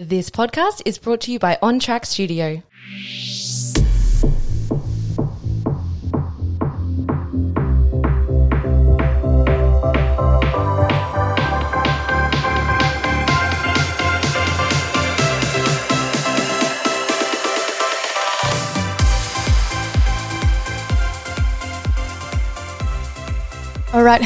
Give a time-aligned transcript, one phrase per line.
[0.00, 2.62] This podcast is brought to you by On Track Studio.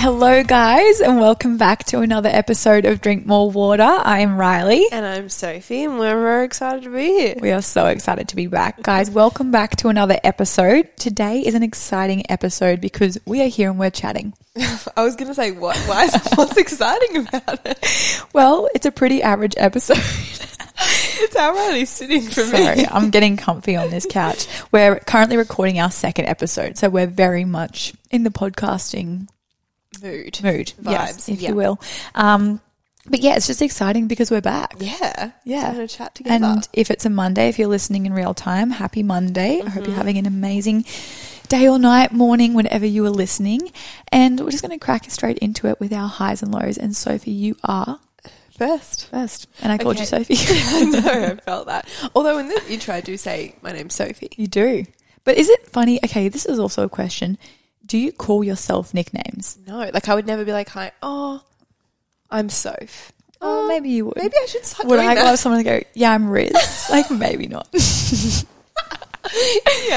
[0.03, 3.85] Hello guys, and welcome back to another episode of Drink More Water.
[3.85, 4.85] I am Riley.
[4.91, 7.37] And I'm Sophie, and we're very excited to be here.
[7.41, 8.83] We are so excited to be back.
[8.83, 10.91] Guys, welcome back to another episode.
[10.97, 14.35] Today is an exciting episode because we are here and we're chatting.
[14.97, 15.77] I was going to say, what?
[15.87, 18.25] Why is, what's exciting about it?
[18.33, 19.99] Well, it's a pretty average episode.
[21.25, 22.87] It's how Riley's sitting for Sorry, me.
[22.91, 24.49] I'm getting comfy on this couch.
[24.73, 29.29] We're currently recording our second episode, so we're very much in the podcasting
[30.01, 30.41] Mood.
[30.43, 31.51] mood, Vibes, yes, if yeah.
[31.51, 31.81] you will.
[32.15, 32.61] Um,
[33.07, 34.75] but yeah, it's just exciting because we're back.
[34.79, 35.33] Yeah.
[35.45, 35.77] Yeah.
[35.77, 36.45] A chat together.
[36.45, 39.57] And if it's a Monday, if you're listening in real time, happy Monday.
[39.59, 39.69] I Mm-hmm.
[39.69, 40.85] hope you're having an amazing
[41.49, 43.61] day or night, morning, whenever you are listening.
[44.13, 46.79] And we're just going to crack straight into it with our highs and lows.
[46.79, 47.99] And Sophie, you are
[48.57, 49.07] First.
[49.11, 49.49] first.
[49.63, 50.37] And I called you Sophie.
[50.39, 50.99] I know,
[51.33, 51.89] I felt that.
[52.15, 54.31] Although in the intro, I do say, my name's Sophie.
[54.37, 54.85] you do.
[55.25, 55.99] But is it funny?
[56.05, 57.37] Okay, this is also a question.
[57.93, 59.59] Do you call yourself nicknames?
[59.67, 61.43] No, like I would never be like, hi, oh,
[62.31, 63.13] I'm Soph.
[63.39, 64.17] Oh, oh maybe you would.
[64.17, 65.23] Maybe I should start Would I that.
[65.23, 66.55] love someone to go, yeah, I'm Riz?
[66.91, 67.69] like, maybe not.
[67.75, 67.81] yeah,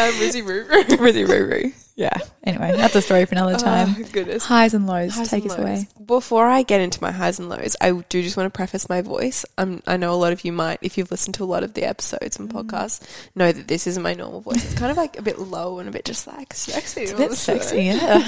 [0.03, 0.83] I'm Rizzy Roo Roo.
[0.97, 1.71] Rizzy Roo Roo.
[1.97, 2.17] Yeah.
[2.43, 3.95] Anyway, that's a story for another time.
[3.97, 4.43] Oh, goodness.
[4.43, 5.15] Highs and lows.
[5.15, 5.65] Highs Take and us lows.
[5.65, 5.88] away.
[6.05, 9.01] Before I get into my highs and lows, I do just want to preface my
[9.01, 9.45] voice.
[9.57, 11.73] I'm, I know a lot of you might, if you've listened to a lot of
[11.73, 12.63] the episodes and Mm.
[12.66, 13.01] podcasts,
[13.33, 14.63] know that this isn't my normal voice.
[14.66, 17.03] It's kind of like a bit low and a bit just like sexy.
[17.03, 18.21] It's a bit sexy, yeah.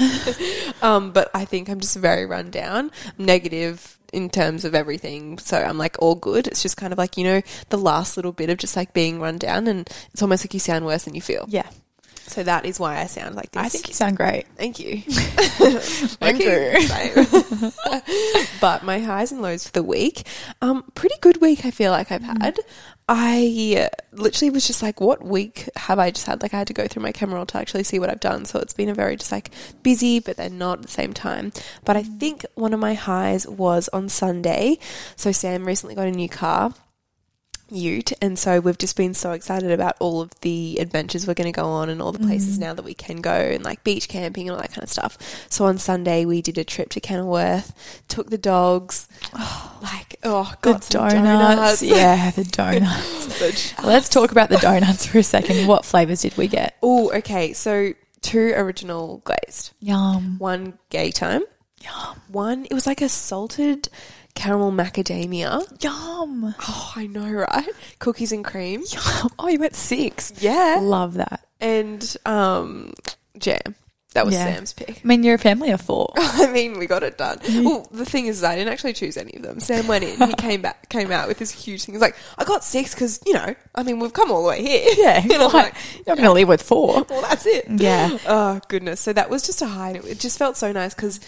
[0.80, 5.36] Um, but I think I'm just very run down, negative in terms of everything.
[5.38, 6.46] So I'm like all good.
[6.46, 9.20] It's just kind of like, you know, the last little bit of just like being
[9.20, 11.44] run down and it's almost like you sound worse than you feel.
[11.48, 11.68] yeah.
[12.28, 13.62] So that is why I sound like this.
[13.62, 14.46] I think you sound great.
[14.56, 15.00] Thank you.
[16.20, 17.70] Thank you.
[18.60, 20.26] but my highs and lows for the week,
[20.60, 21.64] um, pretty good week.
[21.64, 22.58] I feel like I've had.
[23.08, 26.42] I uh, literally was just like, what week have I just had?
[26.42, 28.44] Like I had to go through my camera roll to actually see what I've done.
[28.44, 29.50] So it's been a very just like
[29.82, 31.52] busy, but then not at the same time.
[31.84, 34.78] But I think one of my highs was on Sunday.
[35.16, 36.74] So Sam recently got a new car.
[37.70, 41.52] Ute, and so we've just been so excited about all of the adventures we're going
[41.52, 42.62] to go on and all the places mm-hmm.
[42.62, 45.18] now that we can go and like beach camping and all that kind of stuff.
[45.50, 49.78] So on Sunday we did a trip to Kenilworth, took the dogs, oh.
[49.82, 51.82] like oh, The got some donuts.
[51.82, 53.38] Yeah, the donuts.
[53.38, 53.84] donuts.
[53.84, 55.66] Let's talk about the donuts for a second.
[55.66, 56.76] What flavors did we get?
[56.82, 57.52] Oh, okay.
[57.52, 57.92] So
[58.22, 60.38] two original glazed, Yum.
[60.38, 61.42] one Gaytime,
[61.82, 62.20] Yum.
[62.28, 63.88] one it was like a salted
[64.38, 65.60] caramel macadamia.
[65.82, 66.54] Yum.
[66.68, 67.68] Oh, I know, right?
[67.98, 68.82] Cookies and cream.
[68.90, 69.30] Yum.
[69.38, 70.32] Oh, you went six.
[70.40, 71.44] Yeah, Love that.
[71.60, 72.92] and um,
[73.38, 73.74] jam.
[74.14, 74.54] That was Yeah.
[74.54, 75.02] Sam's pick.
[75.04, 76.12] I mean, you're a family of four.
[76.16, 77.38] I mean, we got it done.
[77.62, 79.60] Well, the thing is, I didn't actually choose any of them.
[79.60, 80.18] Sam went in.
[80.26, 81.94] He came back, came out with this huge thing.
[81.94, 84.62] He's like, "I got six because you know, I mean, we've come all the way
[84.62, 85.20] here." Yeah.
[85.22, 87.04] and I'm like, you're not going to leave with four.
[87.08, 88.16] "Well, that's it." Yeah.
[88.26, 89.00] Oh goodness.
[89.00, 89.88] So that was just a high.
[89.90, 91.20] and It it just felt so nice because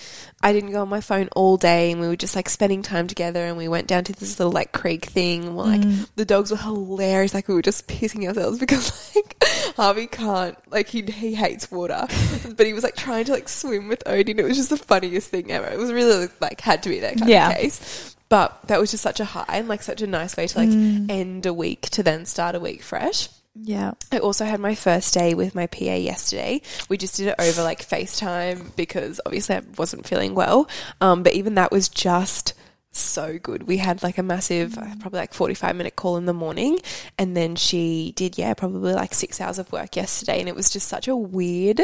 [0.42, 3.06] I didn't go on my phone all day, and we were just like spending time
[3.08, 3.44] together.
[3.44, 5.44] And we went down to this little like creek thing.
[5.44, 6.08] And we're like, Mm.
[6.16, 7.34] the dogs were hilarious.
[7.34, 9.36] Like we were just pissing ourselves because like
[9.80, 12.06] Harvey can't like he he hates water,
[12.56, 14.38] but he was like trying to like swim with Odin.
[14.38, 15.66] It was just the funniest thing ever.
[15.68, 17.48] It was really like had to be that kind Yeah.
[17.50, 18.14] of case.
[18.28, 20.68] But that was just such a high and like such a nice way to like
[20.68, 21.10] Mm.
[21.10, 23.28] end a week to then start a week fresh.
[23.56, 23.92] Yeah.
[24.12, 26.62] I also had my first day with my PA yesterday.
[26.88, 30.68] We just did it over like FaceTime because obviously I wasn't feeling well.
[31.00, 32.52] Um, but even that was just
[32.92, 33.64] so good.
[33.64, 36.78] We had like a massive, uh, probably like 45 minute call in the morning.
[37.18, 40.40] And then she did, yeah, probably like six hours of work yesterday.
[40.40, 41.80] And it was just such a weird,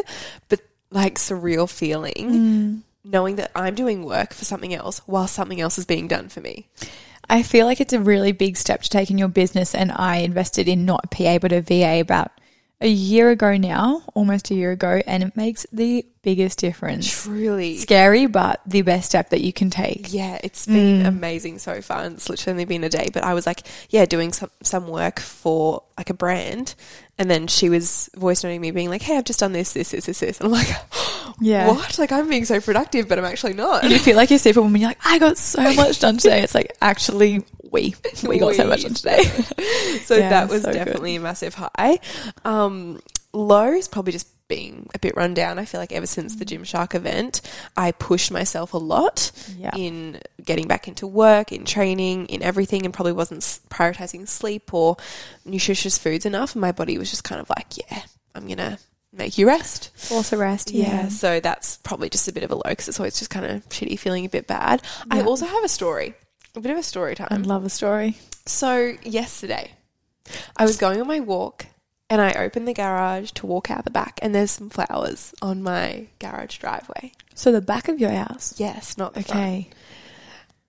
[0.49, 5.79] but like surreal feeling knowing that I'm doing work for something else while something else
[5.79, 6.67] is being done for me.
[7.29, 9.75] I feel like it's a really big step to take in your business.
[9.75, 12.33] And I invested in not a PA, but a VA about
[12.81, 15.01] a year ago now, almost a year ago.
[15.07, 17.23] And it makes the biggest difference.
[17.23, 17.77] Truly.
[17.77, 20.13] Scary, but the best step that you can take.
[20.13, 21.07] Yeah, it's been mm.
[21.07, 22.03] amazing so far.
[22.03, 24.89] And it's literally only been a day, but I was like, yeah, doing some some
[24.89, 26.75] work for like a brand,
[27.17, 29.93] and then she was voice noting me, being like, "Hey, I've just done this, this,
[29.93, 30.69] this, this, this," and I'm like,
[31.41, 31.69] Yeah.
[31.69, 31.99] what?
[31.99, 34.81] Like I'm being so productive, but I'm actually not." And you feel like you're superwoman.
[34.81, 36.43] You're like, I got so much done today.
[36.43, 37.95] It's like, actually, we,
[38.27, 39.23] we got so much done today.
[40.05, 40.79] so Yeah, that was so good.
[40.79, 41.99] definitely a massive high.
[42.45, 43.01] Um,
[43.33, 45.59] low is probably just being a bit run down.
[45.59, 47.41] I feel like ever since the Gymshark event,
[47.77, 49.73] I pushed myself a lot Yeah.
[49.77, 54.97] in getting back into work, in training, in everything, and probably wasn't prioritizing sleep or
[55.45, 56.55] nutritious foods enough.
[56.55, 58.03] And my body was just kind of like, yeah,
[58.37, 58.79] I'm gonna
[59.13, 59.91] make you rest.
[59.97, 60.71] Force a rest.
[60.71, 61.09] Yeah, Yeah.
[61.09, 63.69] so that's probably just a bit of a low because it's always just kind of
[63.71, 64.81] shitty, feeling a bit bad.
[65.11, 66.15] I also have a story,
[66.57, 67.29] a bit of a story time.
[67.31, 68.17] I love a story.
[68.47, 69.73] So yesterday,
[70.57, 71.67] I was going on my walk
[72.09, 75.63] and I opened the garage to walk out the back, and there's some flowers on
[75.63, 77.13] my garage driveway.
[77.35, 78.55] So the back of your house.
[78.59, 79.41] Yes, not the front.
[79.41, 79.71] Okay.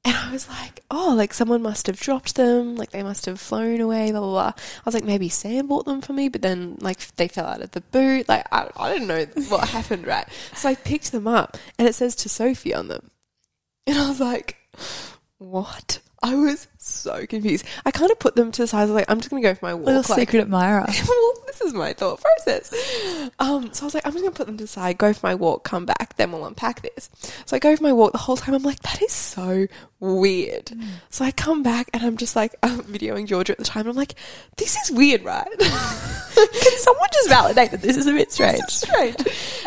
[0.03, 3.39] And I was like, oh, like someone must have dropped them, like they must have
[3.39, 4.53] flown away, blah, blah, blah.
[4.55, 7.61] I was like, maybe Sam bought them for me, but then like they fell out
[7.61, 8.29] of the boot.
[8.29, 10.27] Like, I, I didn't know what happened, right?
[10.55, 13.11] So I picked them up and it says to Sophie on them.
[13.85, 14.55] And I was like,
[15.37, 15.99] what?
[16.23, 17.65] I was so confused.
[17.85, 18.81] I kind of put them to the side.
[18.81, 19.85] I was like, I'm just going to go for my walk.
[19.85, 20.85] Little like, secret admirer.
[21.07, 22.73] well, this is my thought process.
[23.39, 25.25] Um, so I was like, I'm just gonna put them to the side, go for
[25.25, 27.09] my walk, come back, then we'll unpack this.
[27.45, 28.55] So I go for my walk the whole time.
[28.55, 29.67] I'm like, that is so
[29.99, 30.71] weird.
[31.09, 33.81] So I come back and I'm just like, I'm videoing Georgia at the time.
[33.81, 34.15] And I'm like,
[34.57, 35.47] this is weird, right?
[35.59, 38.59] Can someone just validate that this is a bit strange?
[38.59, 39.15] This is strange.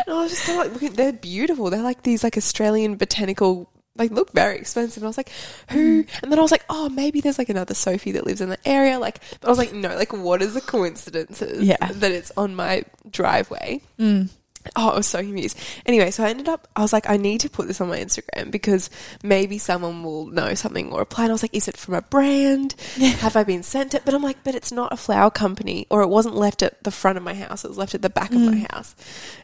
[0.05, 1.69] And I was just kind of like, looking, they're beautiful.
[1.69, 3.69] They're like these like Australian botanical.
[3.97, 5.03] Like look very expensive.
[5.03, 5.29] And I was like,
[5.69, 6.05] who?
[6.23, 8.57] And then I was like, oh, maybe there's like another Sophie that lives in the
[8.67, 8.97] area.
[8.99, 11.75] Like, but I was like, no, like what is the coincidences Yeah.
[11.85, 13.81] that it's on my driveway?
[13.99, 14.29] Mm.
[14.75, 15.57] Oh, I was so confused.
[15.85, 17.99] Anyway, so I ended up, I was like, I need to put this on my
[17.99, 18.89] Instagram because
[19.23, 21.25] maybe someone will know something or reply.
[21.25, 22.73] And I was like, is it from a brand?
[22.99, 24.03] Have I been sent it?
[24.05, 26.91] But I'm like, but it's not a flower company or it wasn't left at the
[26.91, 27.65] front of my house.
[27.65, 28.95] It was left at the back of my house.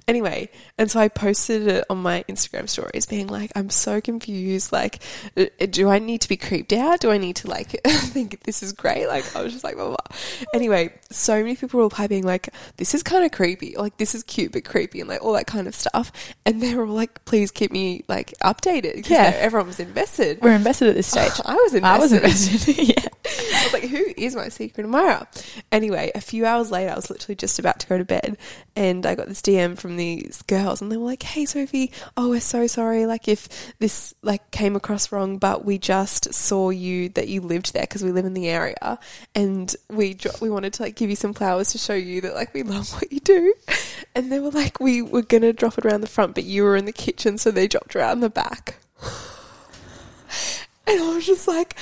[0.07, 4.71] Anyway, and so I posted it on my Instagram stories being like, I'm so confused.
[4.71, 4.99] Like,
[5.35, 7.01] uh, do I need to be creeped out?
[7.01, 9.07] Do I need to like think this is great?
[9.07, 10.17] Like, I was just like, blah, blah, blah.
[10.53, 13.75] Anyway, so many people reply being like, this is kind of creepy.
[13.75, 16.11] Like, this is cute but creepy and like all that kind of stuff.
[16.45, 19.33] And they were all like, please keep me like updated Yeah.
[19.35, 20.39] everyone was invested.
[20.41, 21.31] We're invested at this stage.
[21.45, 21.85] I was invested.
[21.85, 22.77] I was invested.
[22.97, 23.07] yeah.
[23.25, 25.27] I was like, who is my secret admirer?
[25.71, 28.37] Anyway, a few hours later, I was literally just about to go to bed
[28.75, 32.29] and I got this DM from these girls and they were like, hey, Sophie, oh,
[32.29, 33.05] we're so sorry.
[33.05, 33.47] Like, if
[33.79, 38.03] this like came across wrong, but we just saw you that you lived there because
[38.03, 38.97] we live in the area
[39.35, 42.33] and we dro- we wanted to like give you some flowers to show you that
[42.35, 43.53] like we love what you do.
[44.15, 46.63] And they were like, we were going to drop it around the front, but you
[46.63, 48.77] were in the kitchen, so they dropped it around the back.
[50.89, 51.75] And I was just like,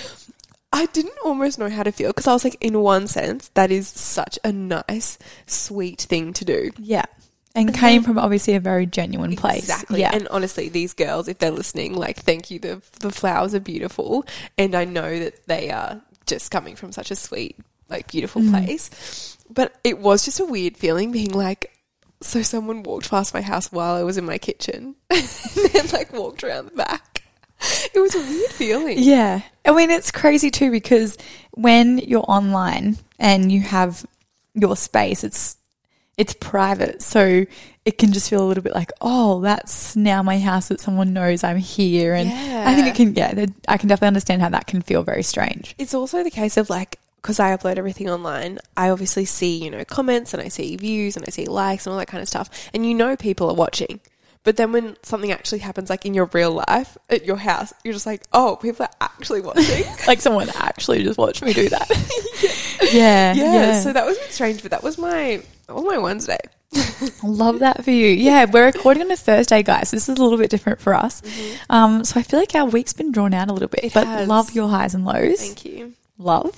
[0.73, 3.69] I didn't almost know how to feel because I was like, in one sense, that
[3.69, 6.71] is such a nice, sweet thing to do.
[6.79, 7.05] Yeah.
[7.53, 9.59] And came from obviously a very genuine place.
[9.59, 9.99] Exactly.
[9.99, 10.09] Yeah.
[10.13, 12.57] And honestly, these girls, if they're listening, like, thank you.
[12.59, 14.25] The, the flowers are beautiful.
[14.57, 17.57] And I know that they are just coming from such a sweet,
[17.89, 18.51] like, beautiful Mm.
[18.65, 19.37] place.
[19.49, 21.74] But it was just a weird feeling being like,
[22.25, 25.27] so someone walked past my house while I was in my kitchen and
[25.71, 27.23] then, like, walked around the back.
[27.93, 28.97] It was a weird feeling.
[28.99, 29.41] Yeah.
[29.65, 31.17] I mean, it's crazy too because
[31.51, 34.05] when you're online and you have
[34.53, 35.57] your space, it's
[36.17, 37.01] it's private.
[37.01, 37.45] So
[37.85, 41.13] it can just feel a little bit like, oh, that's now my house that someone
[41.13, 42.13] knows I'm here.
[42.13, 45.23] And I think it can, yeah, I can definitely understand how that can feel very
[45.23, 45.75] strange.
[45.77, 49.71] It's also the case of like, because I upload everything online, I obviously see, you
[49.71, 52.27] know, comments and I see views and I see likes and all that kind of
[52.27, 52.69] stuff.
[52.71, 53.99] And you know people are watching.
[54.43, 57.95] But then when something actually happens, like in your real life at your house, you're
[57.95, 59.85] just like, oh, people are actually watching.
[60.07, 61.89] Like someone actually just watched me do that.
[62.93, 63.33] yeah.
[63.33, 66.37] yeah, So that was a bit strange, but that was my, that was my Wednesday.
[67.23, 68.05] Love that for you.
[68.05, 69.89] Yeah, we're recording on a Thursday, guys.
[69.89, 71.23] This is a little bit different for us.
[71.71, 74.05] Um, so I feel like our week's been drawn out a little bit, It but
[74.05, 74.27] has.
[74.27, 75.39] love your highs and lows.
[75.39, 75.93] Thank you.
[76.19, 76.53] Love.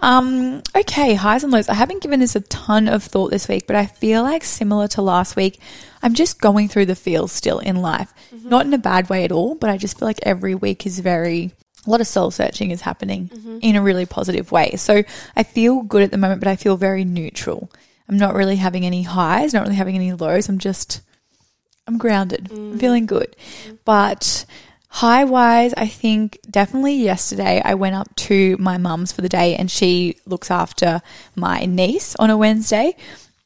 [0.00, 1.68] Um, okay, highs and lows.
[1.68, 4.88] I haven't given this a ton of thought this week, but I feel like similar
[4.88, 5.60] to last week,
[6.02, 8.12] I'm just going through the feels still in life.
[8.34, 8.48] Mm-hmm.
[8.48, 10.98] Not in a bad way at all, but I just feel like every week is
[10.98, 11.52] very
[11.86, 13.58] a lot of soul searching is happening mm-hmm.
[13.62, 14.72] in a really positive way.
[14.76, 15.04] So
[15.36, 17.70] I feel good at the moment, but I feel very neutral.
[18.08, 20.48] I'm not really having any highs, not really having any lows.
[20.48, 21.00] I'm just
[21.86, 22.48] I'm grounded.
[22.50, 22.80] I'm mm.
[22.80, 23.36] feeling good.
[23.66, 23.78] Mm.
[23.84, 24.44] But
[24.96, 29.54] high wise, I think definitely yesterday I went up to my mum's for the day
[29.54, 31.02] and she looks after
[31.34, 32.96] my niece on a Wednesday.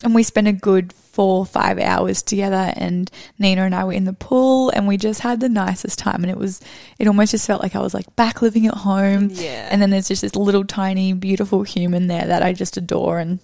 [0.04, 3.92] And we spent a good four or five hours together and Nina and I were
[3.92, 6.60] in the pool and we just had the nicest time and it was
[7.00, 9.30] it almost just felt like I was like back living at home.
[9.32, 9.68] Yeah.
[9.72, 13.40] And then there's just this little tiny beautiful human there that I just adore and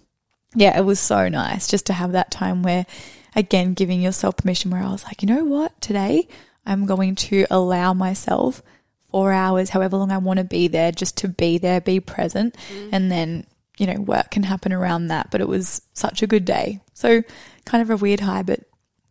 [0.55, 2.87] yeah, it was so nice just to have that time where,
[3.35, 6.29] again, giving yourself permission where I was like, you know what, today
[6.67, 8.63] I'm going to allow myself
[9.11, 12.57] four hours, however long I want to be there, just to be there, be present,
[12.69, 12.89] mm-hmm.
[12.93, 13.47] and then
[13.79, 15.31] you know, work can happen around that.
[15.31, 16.81] But it was such a good day.
[16.95, 17.23] So
[17.65, 18.61] kind of a weird high, but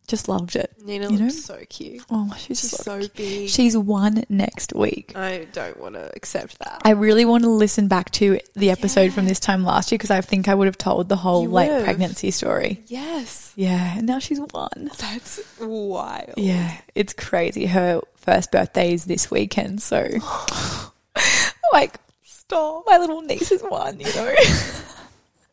[0.08, 0.72] just loved it.
[0.84, 1.56] Nina You looks know?
[1.58, 2.04] so cute.
[2.10, 3.50] Oh, she's, She's so, so big.
[3.50, 5.14] She's one next week.
[5.16, 6.82] I don't want to accept that.
[6.86, 10.12] I really want to listen back to the episode from this time last year because
[10.12, 12.84] I think I would have told the whole like pregnancy story.
[12.88, 13.52] yes.
[13.58, 14.92] Yeah, and now she's one.
[15.00, 16.34] That's wild.
[16.38, 17.66] Yeah, it's crazy.
[17.68, 20.06] Her first birthday is this weekend, so
[21.74, 22.84] like, stop.
[22.86, 24.00] My little niece is one.
[24.00, 24.34] You know,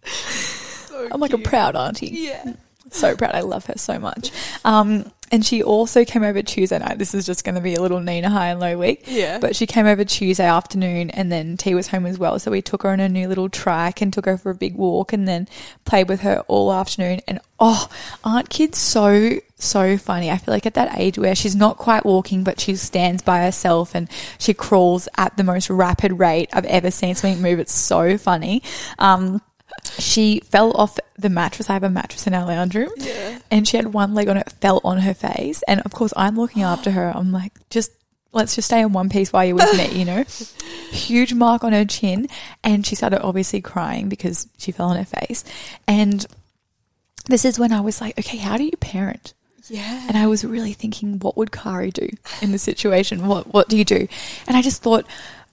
[0.04, 2.08] So I'm like a proud auntie.
[2.08, 2.52] Yeah.
[2.92, 3.34] So proud.
[3.34, 4.30] I love her so much.
[4.64, 6.98] Um, and she also came over Tuesday night.
[6.98, 9.04] This is just going to be a little Nina high and low week.
[9.06, 9.38] Yeah.
[9.38, 12.38] But she came over Tuesday afternoon and then T was home as well.
[12.38, 14.74] So we took her on a new little trike and took her for a big
[14.76, 15.48] walk and then
[15.86, 17.20] played with her all afternoon.
[17.26, 17.88] And oh,
[18.22, 20.30] aren't kids so, so funny?
[20.30, 23.42] I feel like at that age where she's not quite walking, but she stands by
[23.42, 27.58] herself and she crawls at the most rapid rate I've ever seen something move.
[27.58, 28.62] It's so funny.
[28.98, 29.40] Um,
[29.98, 31.68] she fell off the mattress.
[31.68, 32.90] I have a mattress in our lounge room.
[32.96, 33.38] Yeah.
[33.50, 35.62] And she had one leg on it, fell on her face.
[35.68, 37.12] And of course, I'm looking after her.
[37.14, 37.92] I'm like, just
[38.32, 40.24] let's just stay in one piece while you're with me, you know?
[40.90, 42.28] Huge mark on her chin.
[42.64, 45.44] And she started obviously crying because she fell on her face.
[45.86, 46.24] And
[47.26, 49.34] this is when I was like, okay, how do you parent?
[49.68, 50.06] Yeah.
[50.08, 52.08] And I was really thinking, what would Kari do
[52.40, 53.26] in the situation?
[53.28, 54.08] What what do you do?
[54.46, 55.06] And I just thought,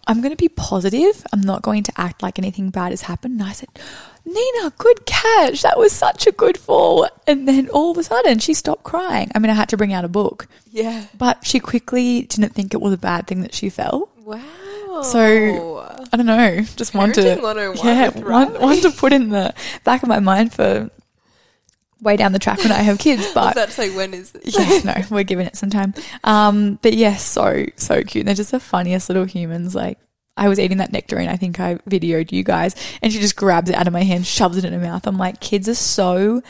[0.07, 1.25] I'm going to be positive.
[1.31, 3.39] I'm not going to act like anything bad has happened.
[3.39, 3.69] And I said,
[4.33, 5.63] Nina, good catch.
[5.63, 7.07] That was such a good fall.
[7.25, 9.31] And then all of a sudden, she stopped crying.
[9.33, 11.05] I mean, I had to bring out a book, yeah.
[11.17, 14.09] but she quickly didn't think it was a bad thing that she fell.
[14.23, 14.41] Wow.
[15.01, 15.77] So
[16.11, 16.61] I don't know.
[16.75, 20.53] Just one to yeah, with one, one to put in the back of my mind
[20.53, 20.89] for
[22.01, 23.31] way down the track when I have kids.
[23.33, 24.57] But to say, when is this?
[24.57, 25.93] yeah, no, we're giving it some time.
[26.23, 28.25] Um, but yeah, so so cute.
[28.25, 29.75] They're just the funniest little humans.
[29.75, 29.99] Like
[30.39, 31.29] I was eating that nectarine.
[31.29, 34.25] I think I videoed you guys, and she just grabs it out of my hand,
[34.25, 35.05] shoves it in her mouth.
[35.05, 36.41] I'm like, kids are so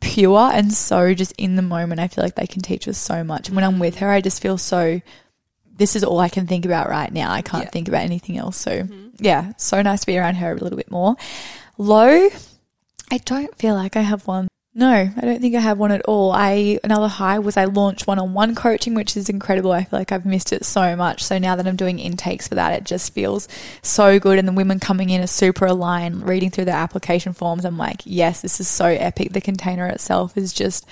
[0.00, 2.00] pure and so just in the moment.
[2.00, 3.48] I feel like they can teach us so much.
[3.48, 5.00] And when I'm with her, I just feel so.
[5.76, 7.30] This is all I can think about right now.
[7.32, 7.70] I can't Yeah.
[7.70, 8.56] think about anything else.
[8.56, 9.08] So mm-hmm.
[9.18, 11.14] yeah, so nice to be around her a little bit more.
[11.78, 12.28] Low,
[13.10, 14.48] I don't feel like I have one.
[14.78, 16.30] No, I don't think I have one at all.
[16.30, 19.72] I another high was I launched one-on-one coaching, which is incredible.
[19.72, 21.24] I feel like I've missed it so much.
[21.24, 23.48] So now that I'm doing intakes for that, it just feels
[23.82, 24.38] so good.
[24.38, 27.64] And the women coming in are super aligned, reading through their application forms.
[27.64, 29.32] I'm like, yes, this is so epic.
[29.32, 30.86] The container itself is just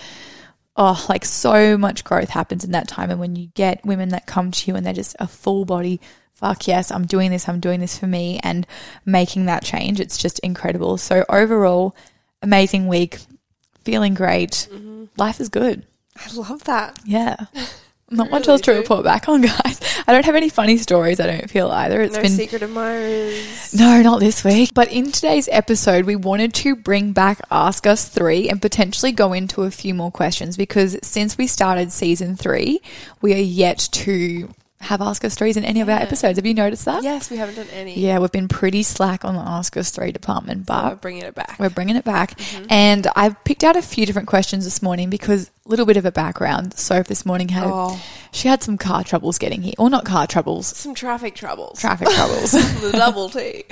[0.76, 3.12] oh, like so much growth happens in that time.
[3.12, 6.00] And when you get women that come to you and they're just a full body,
[6.32, 8.66] fuck yes, I'm doing this, I'm doing this for me and
[9.04, 10.98] making that change, it's just incredible.
[10.98, 11.94] So overall,
[12.42, 13.18] amazing week,
[13.86, 14.68] feeling great.
[14.70, 15.04] Mm-hmm.
[15.16, 15.86] Life is good.
[16.16, 16.98] I love that.
[17.04, 17.36] Yeah.
[18.08, 18.78] Not much Really else to do.
[18.78, 19.80] report back on, guys.
[20.06, 22.00] I don't have any funny stories, I don't feel either.
[22.00, 23.74] It's no been secret admirers.
[23.74, 24.70] no, not this week.
[24.74, 29.32] But in today's episode, we wanted to bring back Ask Us 3 and potentially go
[29.32, 32.80] into a few more questions because since we started season 3,
[33.22, 36.36] we are yet to have Ask Us 3s in any of our episodes.
[36.38, 37.02] Have you noticed that?
[37.02, 37.98] Yes, we haven't done any.
[37.98, 41.34] Yeah, we've been pretty slack on the Ask Us 3 department, But we're bringing it
[41.34, 41.56] back.
[41.58, 42.36] we're bringing it back.
[42.38, 42.66] Mm-hmm.
[42.68, 46.04] And I've picked out a few different questions this morning because a little bit of
[46.04, 46.74] a background.
[46.74, 48.00] Soph this morning had, Oh.
[48.32, 49.74] she had some car troubles getting here.
[49.78, 51.80] Or not car troubles, Some traffic troubles.
[51.80, 52.52] traffic troubles.
[52.82, 53.64] the double T.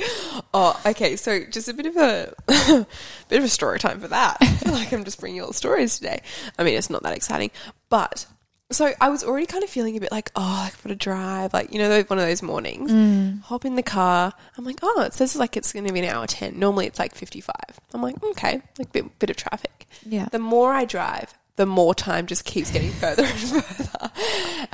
[0.55, 1.17] Oh, okay.
[1.17, 2.35] So just a bit of a
[3.29, 4.39] bit of a story time for that.
[4.41, 6.23] I feel like I'm just bringing all the stories today.
[6.59, 7.51] I mean, it's not that exciting,
[7.91, 8.27] but
[8.71, 11.53] so I was already kind of feeling a bit like, oh, I've got to drive.
[11.53, 12.91] Like you know, one of those mornings.
[12.91, 13.43] Mm.
[13.43, 14.33] Hop in the car.
[14.57, 16.59] I'm like, oh, it says like it's going to be an hour ten.
[16.59, 17.55] Normally it's like 55.
[17.93, 19.87] I'm like, okay, like bit bit of traffic.
[20.05, 20.29] Yeah.
[20.31, 21.35] The more I drive.
[21.57, 24.11] The more time just keeps getting further and further,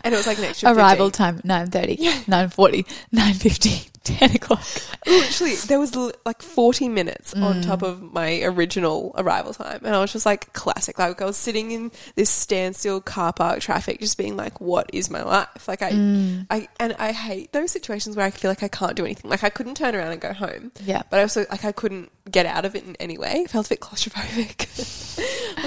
[0.03, 1.43] and it was like an extra Arrival 15.
[1.43, 4.63] time 9.30, 9.40, 9.50, 10 o'clock.
[5.07, 7.43] literally there was l- like 40 minutes Mm.
[7.43, 11.25] on top of my original arrival time and i was just like classic like i
[11.25, 15.69] was sitting in this standstill car park traffic just being like what is my life
[15.69, 16.47] like i Mm.
[16.51, 19.45] i and i hate those situations where i feel like i can't do anything like
[19.45, 21.03] i couldn't turn around and go home Yeah.
[21.11, 23.67] but i also like i couldn't get out of it in any way I felt
[23.67, 24.67] a bit claustrophobic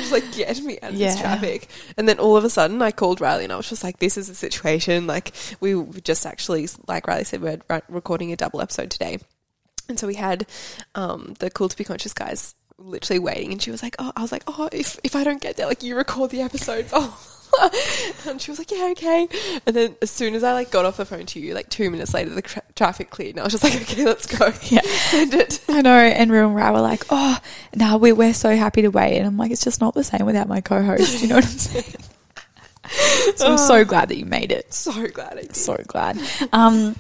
[0.04, 1.68] was like get me out of this traffic
[1.98, 4.18] and then all of a sudden i called riley and i was just like this
[4.18, 8.92] is a situation like we just actually like riley said we're recording a double episode
[8.92, 9.18] today
[9.90, 10.48] and so we had
[10.96, 14.22] um, the Cool to Be Conscious guys literally waiting, and she was like, "Oh, I
[14.22, 17.20] was like, oh, if if I don't get there, like you record the episode." Oh.
[18.28, 19.28] and she was like, "Yeah, okay."
[19.66, 21.90] And then as soon as I like got off the phone to you, like two
[21.90, 24.82] minutes later, the tra- traffic cleared, and I was just like, "Okay, let's go." Yeah.
[25.10, 25.62] send it.
[25.70, 27.38] I know, and Rue and Ra were like, oh,
[27.76, 29.18] no, we, we're so happy to wait.
[29.18, 31.22] And I'm like, it's just not the same without my co-host.
[31.22, 31.96] You know what I'm saying?
[33.36, 34.74] so I'm so glad that you made it.
[34.74, 35.56] So glad I did.
[35.56, 36.20] So glad.
[36.52, 36.96] Um,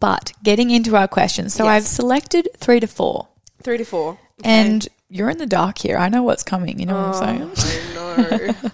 [0.00, 1.54] but getting into our questions.
[1.54, 1.70] So Yes.
[1.72, 3.28] I've selected three to four.
[3.62, 4.12] Three to four.
[4.12, 4.18] Okay.
[4.44, 5.96] And you're in the dark here.
[5.98, 6.78] I know what's coming.
[6.80, 7.76] You know what I'm Oh, saying?
[7.94, 8.70] I know.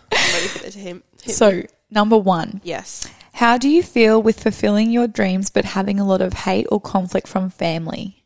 [0.57, 1.03] I'm ready for this to hit.
[1.23, 3.09] hit So, number one, yes.
[3.35, 6.81] how do you feel with fulfilling your dreams but having a lot of hate or
[6.81, 8.25] conflict from family?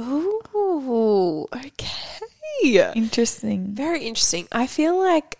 [0.00, 1.88] Ooh, okay.
[2.94, 3.74] Interesting.
[3.74, 4.48] Very interesting.
[4.52, 5.38] I feel like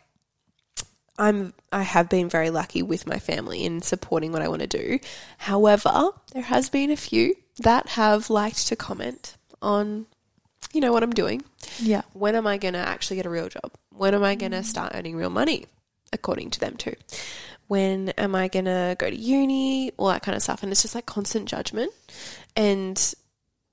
[1.18, 4.66] I'm I have been very lucky with my family in supporting what I want to
[4.66, 4.98] do.
[5.38, 10.06] However, there has been a few that have liked to comment on
[10.72, 11.42] you know what I'm doing.
[11.78, 12.02] Yeah.
[12.12, 13.72] When am I going to actually get a real job?
[13.90, 14.64] When am I going to mm.
[14.64, 15.66] start earning real money
[16.12, 16.94] according to them too?
[17.68, 19.92] When am I going to go to uni?
[19.96, 20.62] All that kind of stuff.
[20.62, 21.92] And it's just like constant judgment
[22.56, 23.14] and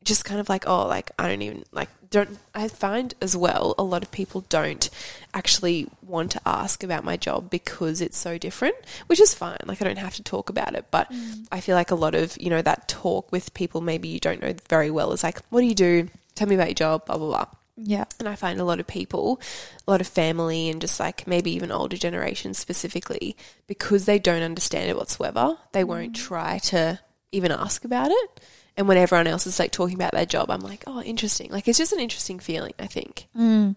[0.07, 3.75] just kind of like oh like I don't even like don't I find as well
[3.77, 4.89] a lot of people don't
[5.33, 8.75] actually want to ask about my job because it's so different
[9.07, 9.57] which is fine.
[9.65, 10.85] Like I don't have to talk about it.
[10.89, 11.45] But mm.
[11.51, 14.41] I feel like a lot of you know that talk with people maybe you don't
[14.41, 16.09] know very well is like what do you do?
[16.35, 17.45] Tell me about your job blah blah blah
[17.77, 18.05] Yeah.
[18.19, 19.39] and I find a lot of people,
[19.87, 24.41] a lot of family, and just like maybe even older generations specifically, because they don't
[24.41, 26.15] understand it whatsoever, they won't mm.
[26.15, 26.99] try to
[27.31, 28.41] even ask about it.
[28.77, 31.49] And when everyone else is like talking about their job, I'm like, oh, interesting.
[31.49, 33.27] Like it's just an interesting feeling, I think.
[33.35, 33.75] Mm.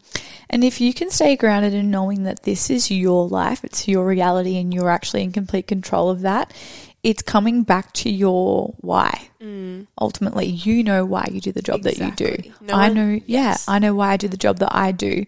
[0.50, 4.07] And if you can stay grounded in knowing that this is your life, it's your
[4.07, 6.52] reality, and you're actually in complete control of that,
[7.02, 9.28] it's coming back to your why.
[9.40, 9.87] Mm.
[10.00, 12.37] Ultimately, you know why you do the job that you do.
[12.61, 13.57] No I one- know, yeah.
[13.66, 15.25] I know why I do the job that I do.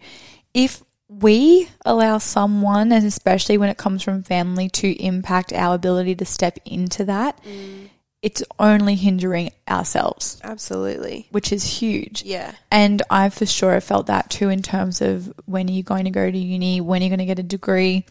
[0.53, 6.15] If we allow someone, and especially when it comes from family, to impact our ability
[6.17, 7.89] to step into that, mm.
[8.21, 11.27] it's only hindering ourselves, Absolutely.
[11.31, 12.23] which is huge.
[12.23, 12.53] Yeah.
[12.71, 16.05] And I for sure have felt that too in terms of when are you going
[16.05, 18.05] to go to uni, when are you going to get a degree,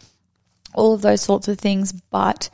[0.73, 1.91] all of those sorts of things.
[1.91, 2.49] But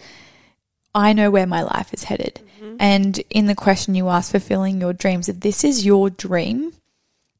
[0.95, 2.41] I know where my life is headed.
[2.59, 2.77] Mm-hmm.
[2.79, 6.73] And in the question you asked, fulfilling your dreams, if this is your dream,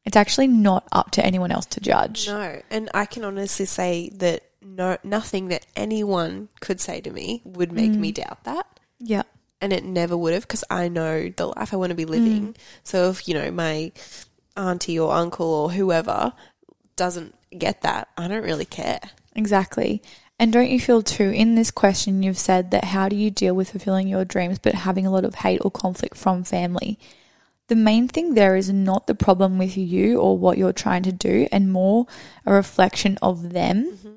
[0.06, 2.28] it's actually not up to anyone else to judge.
[2.28, 2.62] No.
[2.70, 7.72] And I can honestly say that no, nothing that anyone could say to me would
[7.72, 8.16] make me mm.
[8.16, 8.66] doubt that.
[9.00, 9.24] Yeah.
[9.62, 12.54] and it never would have because I know the life I want to be living.
[12.54, 12.58] Mm.
[12.84, 13.92] So if you know my
[14.56, 16.34] auntie or uncle or whoever
[16.96, 19.00] doesn't get that, I don't really care.
[19.36, 20.02] Exactly.
[20.40, 23.56] And don't you feel too, in this question, you've said that how do you deal
[23.56, 27.00] with fulfilling your dreams but having a lot of hate or conflict from family?
[27.68, 31.12] The main thing there is not the problem with you or what you're trying to
[31.12, 32.06] do, and more
[32.46, 34.14] a reflection of them mm-hmm.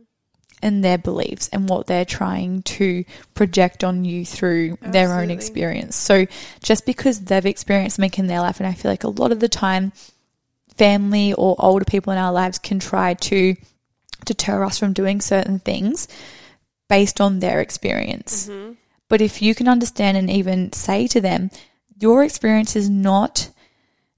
[0.62, 3.04] and their beliefs and what they're trying to
[3.35, 5.96] project on you through their own experience.
[5.96, 6.26] So
[6.62, 9.40] just because they've experienced something in their life, and I feel like a lot of
[9.40, 9.92] the time,
[10.76, 13.56] family or older people in our lives can try to
[14.24, 16.09] deter us from doing certain things
[16.88, 18.48] based on their experience.
[18.48, 18.72] Mm-hmm.
[19.09, 21.50] But if you can understand and even say to them,
[21.98, 23.50] your experience is not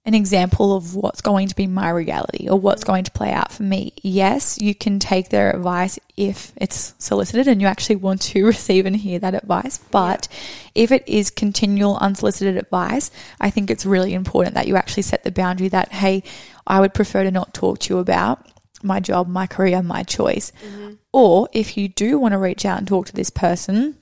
[0.04, 3.52] an example of what's going to be my reality or what's going to play out
[3.52, 3.92] for me.
[4.02, 8.84] Yes, you can take their advice if it's solicited and you actually want to receive
[8.84, 9.78] and hear that advice.
[9.90, 10.26] But
[10.74, 15.22] if it is continual unsolicited advice, I think it's really important that you actually set
[15.22, 16.24] the boundary that, hey,
[16.66, 18.44] I would prefer to not talk to you about
[18.82, 20.52] my job, my career, my choice.
[20.64, 20.92] Mm-hmm.
[21.12, 23.96] Or if you do want to reach out and talk to this person,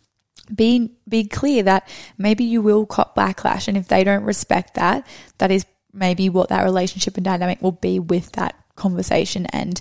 [0.55, 1.89] be be clear that
[2.19, 3.69] maybe you will cop backlash.
[3.69, 5.07] And if they don't respect that
[5.39, 9.47] that is maybe what that relationship and dynamic will be with that conversation.
[9.47, 9.81] And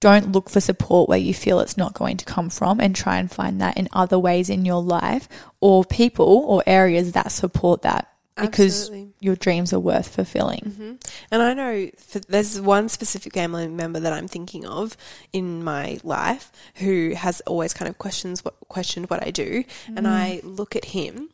[0.00, 3.18] don't look for support where you feel it's not going to come from and try
[3.18, 5.28] and find that in other ways in your life
[5.60, 9.12] or people or areas that support that because Absolutely.
[9.20, 10.60] your dreams are worth fulfilling.
[10.60, 10.92] Mm-hmm.
[11.30, 14.96] And I know for, there's one specific family member that I'm thinking of
[15.32, 20.06] in my life who has always kind of questions what questioned what I do, and
[20.06, 20.06] mm.
[20.06, 21.30] I look at him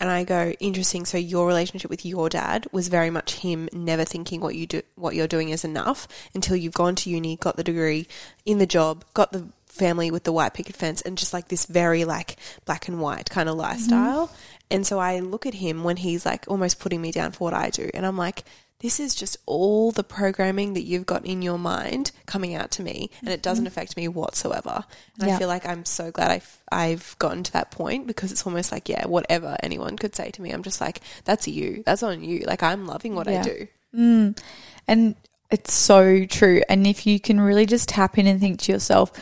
[0.00, 1.06] and I go, interesting.
[1.06, 4.82] So your relationship with your dad was very much him never thinking what you do,
[4.96, 8.06] what you're doing is enough until you've gone to uni, got the degree,
[8.44, 11.66] in the job, got the family with the white picket fence, and just like this
[11.66, 13.62] very like black and white kind of mm-hmm.
[13.62, 14.30] lifestyle.
[14.70, 17.54] And so I look at him when he's like almost putting me down for what
[17.54, 18.44] I do, and I'm like,
[18.80, 22.82] this is just all the programming that you've got in your mind coming out to
[22.82, 23.68] me, and it doesn't mm-hmm.
[23.68, 24.84] affect me whatsoever.
[25.18, 25.36] And Yeah.
[25.36, 28.72] I feel like I'm so glad I've, I've gotten to that point because it's almost
[28.72, 32.22] like, yeah, whatever anyone could say to me, I'm just like, that's you, that's on
[32.22, 32.40] you.
[32.40, 33.42] Like, I'm loving what I Yeah.
[33.42, 33.68] do.
[33.96, 34.38] Mm.
[34.86, 35.14] And
[35.50, 36.60] it's so true.
[36.68, 39.12] And if you can really just tap in and think to yourself,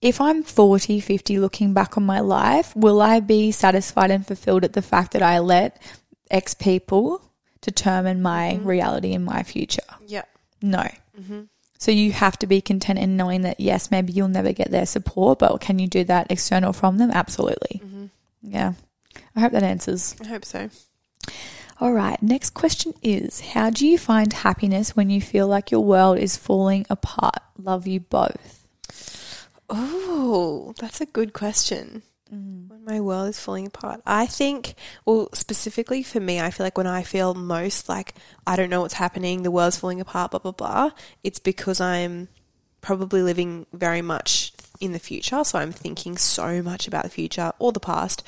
[0.00, 4.64] if I'm 40, 50 looking back on my life, will I be satisfied and fulfilled
[4.64, 5.80] at the fact that I let
[6.30, 7.22] X people
[7.60, 8.66] determine my mm-hmm.
[8.66, 9.82] reality and my future?
[10.06, 10.24] Yeah.
[10.60, 10.86] No.
[11.18, 11.42] Mm-hmm.
[11.78, 14.86] So you have to be content in knowing that, yes, maybe you'll never get their
[14.86, 17.10] support, but can you do that external from them?
[17.10, 17.80] Absolutely.
[17.84, 18.06] Mm-hmm.
[18.42, 18.72] Yeah.
[19.34, 20.16] I hope that answers.
[20.22, 20.70] I hope so.
[21.78, 25.84] All right, next question is How do you find happiness when you feel like your
[25.84, 27.38] world is falling apart?
[27.58, 28.55] Love you both.
[29.68, 32.02] Oh, that's a good question.
[32.32, 32.68] Mm.
[32.68, 34.74] When my world is falling apart, I think,
[35.04, 38.14] well, specifically for me, I feel like when I feel most like
[38.46, 40.90] I don't know what's happening, the world's falling apart, blah, blah, blah,
[41.22, 42.28] it's because I'm
[42.80, 45.42] probably living very much in the future.
[45.44, 48.22] So I'm thinking so much about the future or the past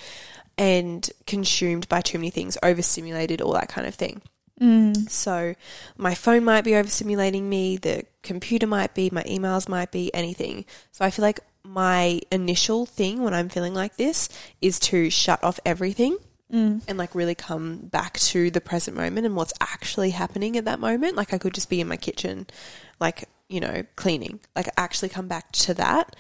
[0.57, 4.22] and consumed by too many things, overstimulated, all that kind of thing.
[4.61, 5.09] Mm.
[5.09, 5.55] So
[5.97, 10.64] my phone might be overstimulating me, the computer might be, my emails might be, anything.
[10.92, 14.29] So I feel like my initial thing when I'm feeling like this
[14.61, 16.16] is to shut off everything
[16.53, 16.83] mm.
[16.88, 20.81] and like really come back to the present moment and what's actually happening at that
[20.81, 21.16] moment.
[21.16, 22.47] Like I could just be in my kitchen,
[23.01, 24.40] like, you know, cleaning.
[24.57, 26.16] Like actually come back to that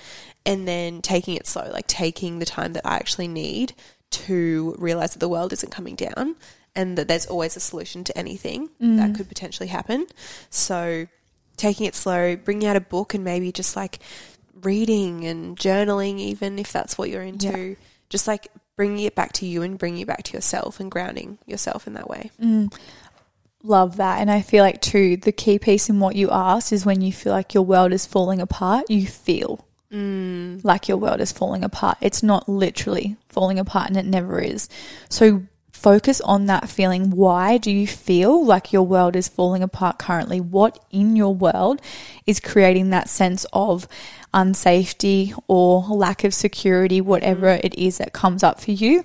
[0.46, 3.74] and then taking it slow, like taking the time that I actually need
[4.10, 6.36] to realize that the world isn't coming down
[6.78, 9.16] and that there's always a solution to anything that mm.
[9.16, 10.06] could potentially happen.
[10.48, 11.08] So
[11.56, 13.98] taking it slow, bringing out a book and maybe just like
[14.62, 17.76] reading and journaling, even if that's what you're into,
[18.08, 21.38] just like bringing it back to you and bringing it back to yourself and grounding
[21.46, 22.30] yourself in that way.
[22.40, 22.72] Mm.
[23.64, 24.20] Love that.
[24.20, 27.12] And I feel like, too, the key piece in what you asked is when you
[27.12, 30.64] feel like your world is falling apart, you feel mm.
[30.64, 31.98] like your world is falling apart.
[32.00, 34.68] It's not literally falling apart and it never is.
[35.08, 35.42] So
[35.78, 37.10] focus on that feeling.
[37.10, 40.40] Why do you feel like your world is falling apart currently?
[40.40, 41.80] What in your world
[42.26, 43.86] is creating that sense of
[44.34, 47.60] unsafety or lack of security, whatever mm.
[47.62, 49.04] it is that comes up for you?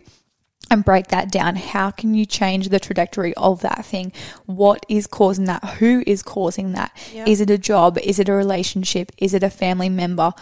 [0.72, 1.58] and break that down.
[1.58, 4.12] How can you change the trajectory of that thing?
[4.46, 5.64] What is causing that?
[5.80, 6.98] Who is causing that?
[7.28, 8.00] Is it a job?
[8.00, 9.12] Is it a relationship?
[9.18, 10.34] Is it a family member?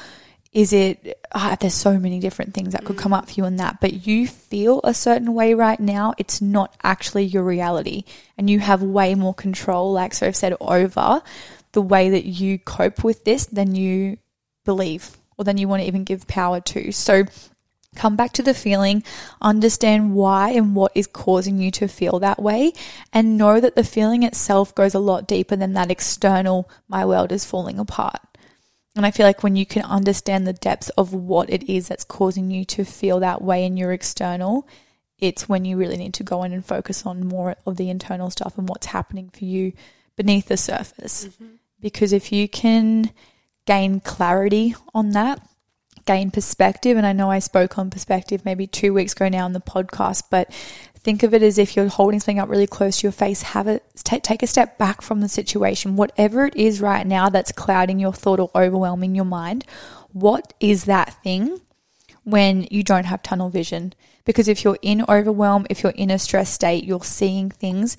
[0.53, 3.55] Is it, ah, there's so many different things that could come up for you in
[3.55, 6.13] that, but you feel a certain way right now.
[6.17, 8.03] It's not actually your reality
[8.37, 11.21] and you have way more control, like so I've said, over
[11.71, 14.17] the way that you cope with this than you
[14.65, 16.91] believe or than you want to even give power to.
[16.91, 17.23] So,
[17.95, 19.03] come back to the feeling,
[19.41, 22.71] understand why and what is causing you to feel that way,
[23.11, 27.31] and know that the feeling itself goes a lot deeper than that external, my world
[27.31, 28.21] is falling apart.
[28.95, 32.03] And I feel like when you can understand the depths of what it is that's
[32.03, 34.67] causing you to feel that way in your external,
[35.17, 38.29] it's when you really need to go in and focus on more of the internal
[38.29, 39.71] stuff and what's happening for you
[40.17, 41.25] beneath the surface.
[41.25, 41.55] Mm-hmm.
[41.79, 43.11] Because if you can
[43.65, 45.41] gain clarity on that,
[46.05, 46.97] gain perspective.
[46.97, 50.23] And I know I spoke on perspective maybe two weeks ago now on the podcast,
[50.29, 50.51] but
[50.95, 53.41] think of it as if you're holding something up really close to your face.
[53.41, 57.29] Have it ta take a step back from the situation, whatever it is right now
[57.29, 59.65] that's clouding your thought or overwhelming your mind.
[60.11, 61.61] What is that thing
[62.23, 63.93] when you don't have tunnel vision?
[64.25, 67.97] Because if you're in overwhelm, if you're in a stress state, you're seeing things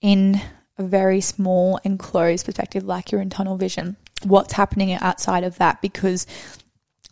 [0.00, 0.40] in
[0.76, 3.96] a very small and closed perspective, like you're in tunnel vision.
[4.24, 5.80] What's happening outside of that?
[5.80, 6.26] Because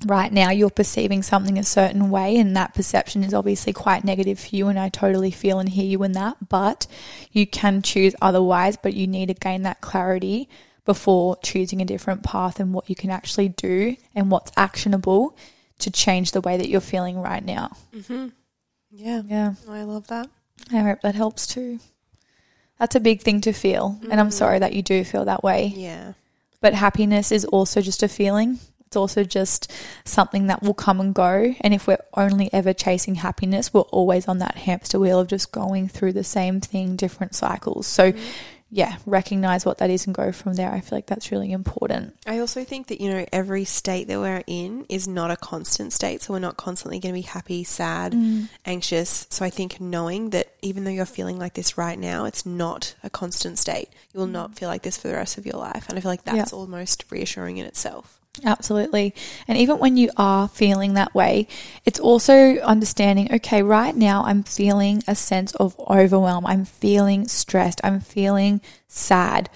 [0.05, 4.39] right now you're perceiving something a certain way and that perception is obviously quite negative
[4.39, 6.87] for you and I totally feel and hear you in that but
[7.33, 10.51] you can choose otherwise but you need to gain that clarity
[10.85, 15.37] before choosing a different path and what you can actually do and what's actionable
[15.79, 17.77] to change the way that you're feeling right now.
[17.95, 18.29] Mm-hmm.
[18.91, 19.23] Yeah.
[19.27, 19.55] Yeah.
[19.69, 20.29] I love that.
[20.73, 21.81] I hope that helps too.
[22.79, 24.33] That's a big thing to feel and I'm mm.
[24.33, 25.73] sorry that you do feel that way.
[25.75, 26.13] Yeah.
[26.61, 28.59] But happiness is also just a feeling.
[28.87, 29.73] It's also just
[30.05, 31.55] something that will come and go.
[31.61, 35.53] And if we're only ever chasing happiness, we're always on that hamster wheel of just
[35.53, 37.87] going through the same thing, different cycles.
[37.89, 38.25] So, mm-hmm.
[38.71, 40.71] yeah, recognize what that is and go from there.
[40.71, 42.17] I feel like that's really important.
[42.27, 45.93] I also think that, you know, every state that we're in is not a constant
[45.93, 46.23] state.
[46.23, 48.49] So we're not constantly going to be happy, sad, mm.
[48.65, 49.27] anxious.
[49.31, 52.95] So I think knowing that even though you're feeling like this right now, it's not
[53.03, 53.89] a constant state.
[54.15, 54.33] You will mm.
[54.33, 55.89] not feel like this for the rest of your life.
[55.89, 56.59] And I feel like that's Yeah.
[56.59, 58.16] almost reassuring in itself.
[58.45, 59.15] Absolutely.
[59.49, 61.49] And even when you are feeling that way,
[61.85, 66.47] it's also understanding okay, right now I'm feeling a sense of overwhelm.
[66.47, 67.81] I'm feeling stressed.
[67.83, 69.49] I'm feeling sad.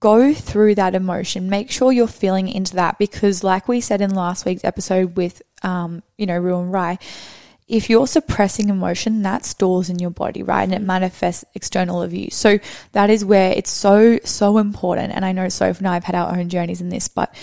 [0.00, 1.50] Go through that emotion.
[1.50, 5.42] Make sure you're feeling into that because, like we said in last week's episode with,
[5.62, 6.98] um, you know, Ru and Rai,
[7.68, 10.62] if you're suppressing emotion, that stores in your body, right?
[10.64, 12.28] And it manifests external of you.
[12.30, 12.58] So
[12.92, 15.12] that is where it's so, so important.
[15.14, 17.34] And I know Soph and I have had our own journeys in this, but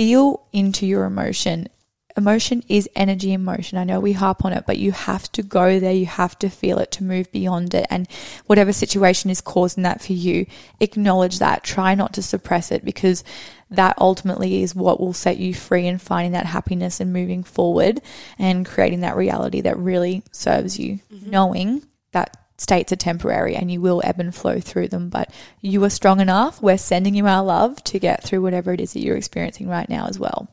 [0.00, 1.68] feel into your emotion.
[2.16, 3.76] Emotion is energy in motion.
[3.76, 5.92] I know we harp on it, but you have to go there.
[5.92, 7.86] You have to feel it to move beyond it.
[7.90, 8.08] And
[8.46, 10.46] whatever situation is causing that for you,
[10.80, 11.64] acknowledge that.
[11.64, 13.24] Try not to suppress it because
[13.68, 18.00] that ultimately is what will set you free and finding that happiness and moving forward
[18.38, 21.30] and creating that reality that really serves you, mm-hmm.
[21.30, 21.82] knowing
[22.12, 25.90] that states are temporary and you will ebb and flow through them, but you are
[25.90, 26.60] strong enough.
[26.60, 29.88] We're sending you our love to get through whatever it is that you're experiencing right
[29.88, 30.48] now as well.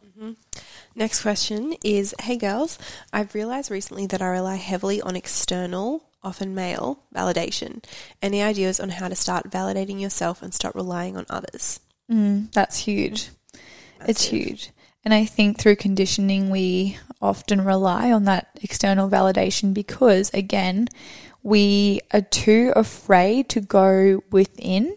[0.95, 2.79] Next question is Hey girls,
[3.13, 7.83] I've realized recently that I rely heavily on external, often male, validation.
[8.19, 11.81] Any ideas on how to start validating yourself and stop relying on others?
[12.11, 13.29] Mm, that's huge.
[14.07, 14.71] It's huge.
[15.05, 20.87] And I think through conditioning, we often rely on that external validation because, again,
[21.47, 24.93] we are too afraid to go within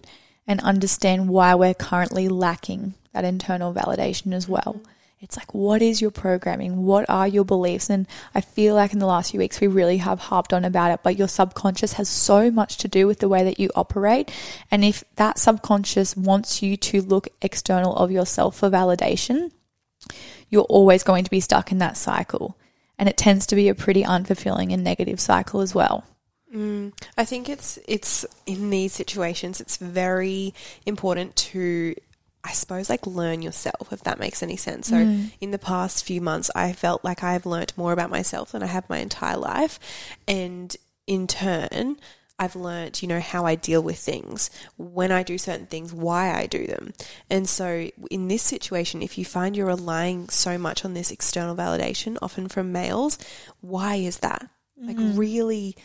[0.48, 4.74] and understand why we're currently lacking that internal validation as well.
[4.78, 4.90] Mm-hmm.
[5.20, 6.82] It's like, what is your programming?
[6.82, 7.88] What are your beliefs?
[7.88, 10.90] And I feel like in the last few weeks, we really have harped on about
[10.90, 14.32] it, but your subconscious has so much to do with the way that you operate.
[14.72, 19.52] And if that subconscious wants you to look external of yourself for validation,
[20.48, 22.58] you're always going to be stuck in that cycle.
[22.98, 26.02] And it tends to be a pretty unfulfilling and negative cycle as well.
[26.54, 30.52] Mm, I think it's it's in these situations it's very
[30.84, 31.94] important to
[32.42, 34.88] I suppose like learn yourself if that makes any sense.
[34.88, 34.96] So
[35.40, 38.66] in the past few months I felt like I've learnt more about myself than I
[38.66, 39.78] have my entire life
[40.26, 41.98] and in turn
[42.40, 46.32] I've learnt, you know, how I deal with things, when I do certain things, why
[46.32, 46.94] I do them.
[47.28, 51.54] And so in this situation, if you find you're relying so much on this external
[51.54, 53.18] validation, often from males,
[53.60, 54.48] why is that?
[54.78, 55.76] Like really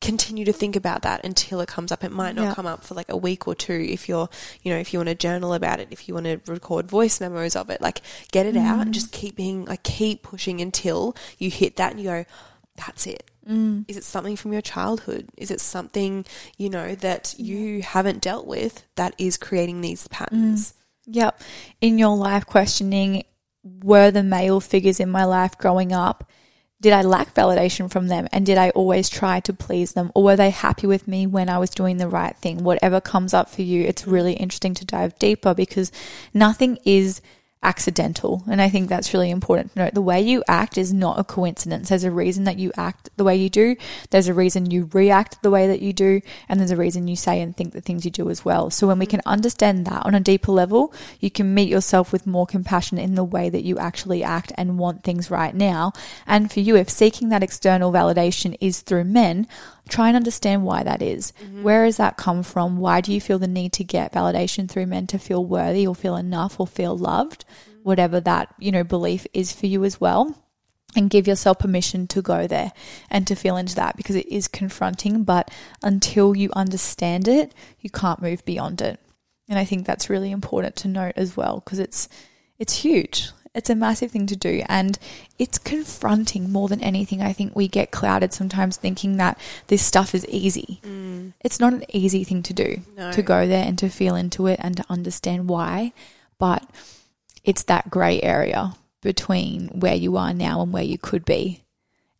[0.00, 2.04] continue to think about that until it comes up.
[2.04, 2.54] It might not Yeah.
[2.54, 4.28] come up for like a week or two if you're,
[4.62, 7.20] you know, if you want to journal about it, if you want to record voice
[7.20, 11.16] memos of it, like get it out and just keep being, like keep pushing until
[11.38, 12.24] you hit that and you go,
[12.76, 13.28] that's it.
[13.48, 13.86] Mm.
[13.88, 15.30] Is it something from your childhood?
[15.36, 16.24] Is it something,
[16.58, 20.74] you know, that you haven't dealt with that is creating these patterns?
[21.06, 21.40] Yep.
[21.80, 23.24] In your life questioning,
[23.82, 26.30] were the male figures in my life growing up,
[26.80, 28.28] did I lack validation from them?
[28.32, 30.12] And did I always try to please them?
[30.14, 32.62] Or were they happy with me when I was doing the right thing?
[32.62, 35.90] Whatever comes up for you, it's really interesting to dive deeper because
[36.32, 37.20] nothing is
[37.62, 38.44] accidental.
[38.48, 39.94] And I think that's really important to note.
[39.94, 41.88] The way you act is not a coincidence.
[41.88, 43.76] There's a reason that you act the way you do.
[44.10, 46.20] There's a reason you react the way that you do.
[46.48, 48.70] And there's a reason you say and think the things you do as well.
[48.70, 52.26] So when we can understand that on a deeper level, you can meet yourself with
[52.26, 55.92] more compassion in the way that you actually act and want things right now.
[56.26, 59.48] And for you, if seeking that external validation is through men,
[59.88, 61.32] try and understand why that is.
[61.42, 61.62] Mm-hmm.
[61.62, 62.78] Where does that come from?
[62.78, 65.94] Why do you feel the need to get validation through men to feel worthy or
[65.94, 67.44] feel enough or feel loved?
[67.44, 67.80] Mm-hmm.
[67.82, 70.44] Whatever that, you know, belief is for you as well.
[70.96, 72.72] And give yourself permission to go there
[73.10, 75.50] and to feel into that because it is confronting, but
[75.82, 78.98] until you understand it, you can't move beyond it.
[79.50, 82.08] And I think that's really important to note as well because it's
[82.58, 83.30] it's huge.
[83.58, 84.98] It's a massive thing to do and
[85.38, 87.20] it's confronting more than anything.
[87.22, 90.80] I think we get clouded sometimes thinking that this stuff is easy.
[90.82, 91.32] Mm.
[91.40, 93.12] It's not an easy thing to do No.
[93.12, 95.92] to go there and to feel into it and to understand why,
[96.38, 96.62] but
[97.44, 101.64] it's that grey area between where you are now and where you could be.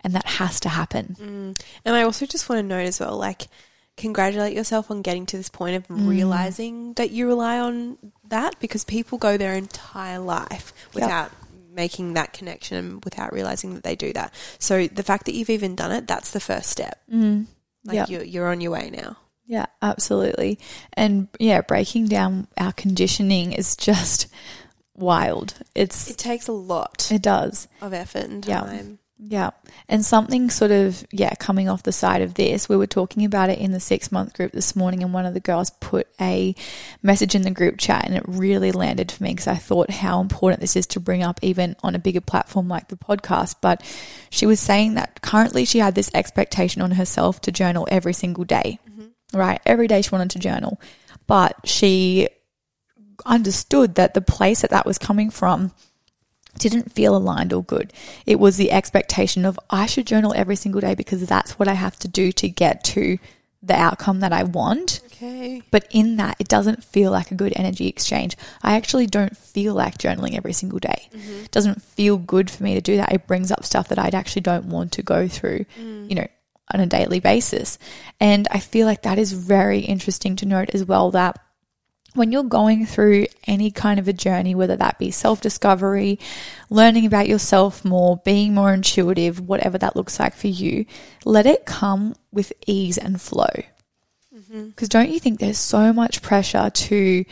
[0.03, 1.17] And that has to happen.
[1.21, 1.61] Mm.
[1.85, 3.49] And I also just want to note as well, like,
[3.99, 6.09] congratulate yourself on getting to this point of Mm.
[6.09, 11.31] realizing that you rely on that because people go their entire life without
[11.71, 14.33] making that connection and without realizing that they do that.
[14.59, 16.99] So the fact that you've even done it, that's the first step.
[17.13, 17.47] Mm.
[17.85, 18.09] Like Yep.
[18.11, 19.17] you're, you're on your way now.
[19.47, 20.59] Yeah, absolutely.
[20.95, 24.27] And yeah, breaking down our conditioning is just
[24.95, 25.55] wild.
[25.75, 27.69] It's It takes a lot it does.
[27.81, 28.89] of effort and time.
[28.91, 28.97] Yeah.
[29.89, 33.51] And something sort of, yeah, coming off the side of this, we were talking about
[33.51, 36.55] it in the six month group this morning, and one of the girls put a
[37.03, 40.21] message in the group chat, and it really landed for me because I thought how
[40.21, 43.57] important this is to bring up even on a bigger platform like the podcast.
[43.61, 43.83] But
[44.31, 48.45] she was saying that currently she had this expectation on herself to journal every single
[48.45, 49.37] day, mm-hmm.
[49.37, 49.61] right?
[49.67, 50.81] Every day she wanted to journal.
[51.27, 52.29] But she
[53.27, 55.73] understood that the place that that was coming from
[56.59, 57.93] didn't feel aligned or good.
[58.27, 61.75] It was the expectation of I should journal every single day because that's what I
[61.75, 63.19] have to do to get to
[63.63, 65.01] the outcome that I want.
[65.07, 65.63] Okay.
[65.71, 68.37] But in that, it doesn't feel like a good energy exchange.
[68.63, 71.09] I actually don't feel like journaling every single day.
[71.13, 71.45] Mm-hmm.
[71.45, 73.13] It doesn't feel good for me to do that.
[73.13, 76.09] It brings up stuff that I actually don't want to go through, mm.
[76.09, 76.29] you know,
[76.73, 77.79] on a daily basis.
[78.21, 81.41] And I feel like that is very interesting to note as well that
[82.19, 86.19] when you're going through any kind of a journey, whether that be self discovery,
[86.69, 90.85] learning about yourself more, being more intuitive, whatever that looks like for you,
[91.25, 93.47] let it come with ease and flow.
[94.35, 94.67] Mm-hmm.
[94.69, 97.25] Because don't you think there's so much pressure to,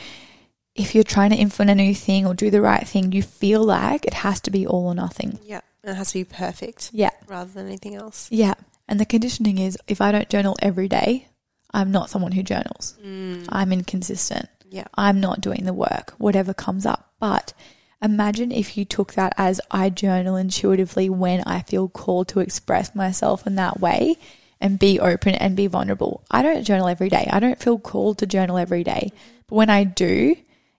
[0.74, 3.62] if you're trying to implement a new thing or do the right thing, you feel
[3.62, 5.38] like it has to be all or nothing.
[5.44, 5.60] Yeah.
[5.84, 7.10] It has to be perfect Yeah.
[7.28, 8.28] rather than anything else.
[8.30, 8.54] Yeah.
[8.88, 11.28] And the conditioning is if I don't journal every day,
[11.72, 12.96] I'm not someone who journals.
[13.04, 13.46] Mm.
[13.50, 14.48] I'm inconsistent.
[14.70, 14.86] Yeah.
[14.94, 17.12] I'm not doing the work, whatever comes up.
[17.18, 17.52] But
[18.02, 22.94] imagine if you took that as I journal intuitively when I feel called to express
[22.94, 24.16] myself in that way
[24.60, 26.24] and be open and be vulnerable.
[26.30, 27.28] I don't journal every day.
[27.30, 29.12] I don't feel called to journal every day.
[29.48, 30.36] But when I do,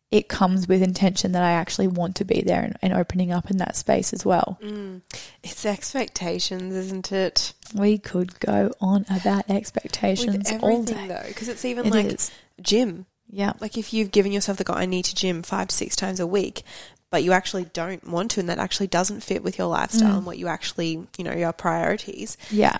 [0.09, 3.51] it comes with intention that I actually want to be there and, and opening up
[3.51, 4.57] in that space as well.
[4.63, 5.01] Mm.
[5.43, 7.53] It's expectations, isn't it?
[7.75, 11.07] We could go on about expectations all day.
[11.07, 12.31] though, because it's even It like is.
[12.61, 13.05] gym.
[13.29, 13.53] Yeah.
[13.59, 16.19] Like if you've given yourself the goal, I need to gym five to six times
[16.19, 16.63] a week,
[17.09, 20.17] but you actually don't want to, and that actually doesn't fit with your lifestyle Mm.
[20.17, 22.37] and what you actually, you know, your priorities.
[22.51, 22.77] Yeah.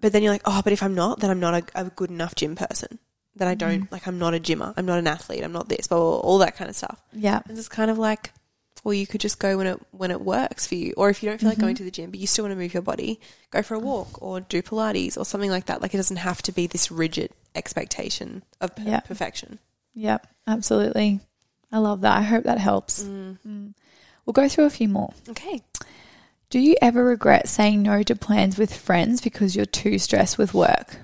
[0.00, 2.10] But then you're like, oh, but if I'm not, then I'm not a, a good
[2.10, 2.98] enough gym person.
[3.34, 3.92] Then I don't Mm.
[3.92, 4.06] like.
[4.06, 4.74] I'm not a gymmer.
[4.76, 5.42] I'm not an athlete.
[5.44, 7.00] I'm not this, but all, that kind of stuff.
[7.12, 7.40] Yeah.
[7.48, 8.32] And it's kind of like,
[8.84, 11.28] well, you could just go when it when it works for you, or if you
[11.28, 11.66] don't feel like Mm-hmm.
[11.66, 13.78] going to the gym, but you still want to move your body, go for a
[13.80, 15.82] walk or do Pilates or something like that.
[15.82, 19.00] Like it doesn't have to be this rigid expectation of per- Yeah.
[19.00, 19.58] perfection.
[19.98, 21.20] Yep, absolutely.
[21.72, 22.16] I love that.
[22.16, 23.02] I hope that helps.
[23.02, 23.38] Mm.
[23.46, 23.74] mm.
[24.24, 25.12] We'll go through a few more.
[25.28, 25.60] Okay.
[26.50, 30.54] Do you ever regret saying no to plans with friends because you're too stressed with
[30.54, 30.98] work?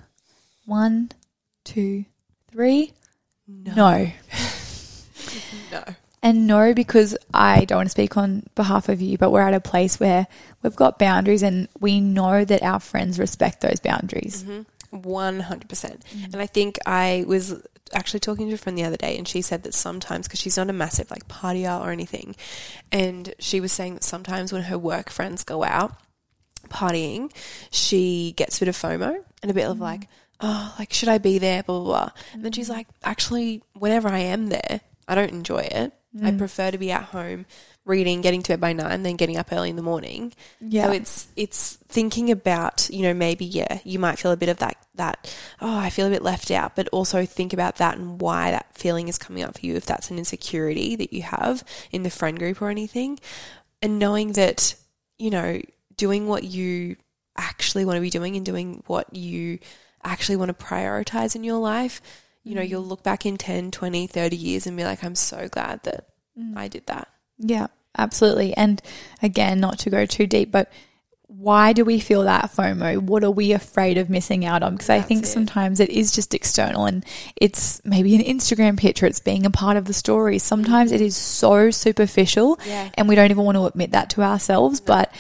[0.65, 1.11] One,
[1.65, 2.05] two,
[2.51, 2.93] three.
[3.49, 3.75] No.
[3.75, 4.13] No.
[5.73, 5.85] no.
[6.23, 9.55] And no, because I don't want to speak on behalf of you, but we're at
[9.55, 10.27] a place where
[10.63, 14.45] we've got boundaries and we know that our friends respect those boundaries.
[14.45, 14.63] Mm-hmm.
[15.03, 15.67] 100%.
[15.67, 16.33] Mm.
[16.33, 17.55] And I think I was
[17.93, 20.57] actually talking to a friend the other day and she said that sometimes because she's
[20.57, 22.35] not a massive like partyer or anything
[22.91, 25.93] and she was saying that sometimes when her work friends go out
[26.69, 27.31] partying
[27.71, 29.73] she gets a bit of FOMO and a bit mm-hmm.
[29.73, 29.83] of mm.
[29.83, 30.09] like
[30.41, 32.35] oh like should I be there blah blah blah mm-hmm.
[32.35, 32.75] and then she's mm.
[32.75, 37.05] like actually whenever I am there I don't enjoy it I prefer to be at
[37.05, 37.45] home
[37.87, 40.33] reading, getting to bed by nine, then getting up early in the morning.
[40.61, 40.87] Yeah.
[40.87, 44.59] So it's it's thinking about, you know, maybe yeah, you might feel a bit of
[44.59, 48.21] that that oh, I feel a bit left out, but also think about that and
[48.21, 51.63] why that feeling is coming up for you if that's an insecurity that you have
[51.91, 53.19] in the friend group or anything.
[53.83, 54.75] And knowing that,
[55.19, 55.61] you know,
[55.97, 56.97] doing what you
[57.37, 59.59] actually want to be doing and doing what you
[60.03, 62.01] actually want to prioritize in your life,
[62.43, 62.69] you know, mm.
[62.69, 66.09] you'll look back in 10, 20, 30 years and be like, I'm so glad that
[66.39, 66.57] mm.
[66.57, 67.09] I did that.
[67.39, 67.67] Yeah,
[67.97, 68.57] absolutely.
[68.57, 68.81] And
[69.23, 70.71] again, not to go too deep, but
[71.27, 73.01] why do we feel that FOMO?
[73.01, 74.75] What are we afraid of missing out on?
[74.75, 75.27] Because I think it.
[75.27, 77.05] sometimes it is just external and
[77.37, 80.39] it's maybe an Instagram picture, it's being a part of the story.
[80.39, 82.91] Sometimes it is so superficial Yeah.
[82.95, 84.81] and we don't even want to admit that to ourselves.
[84.81, 85.13] But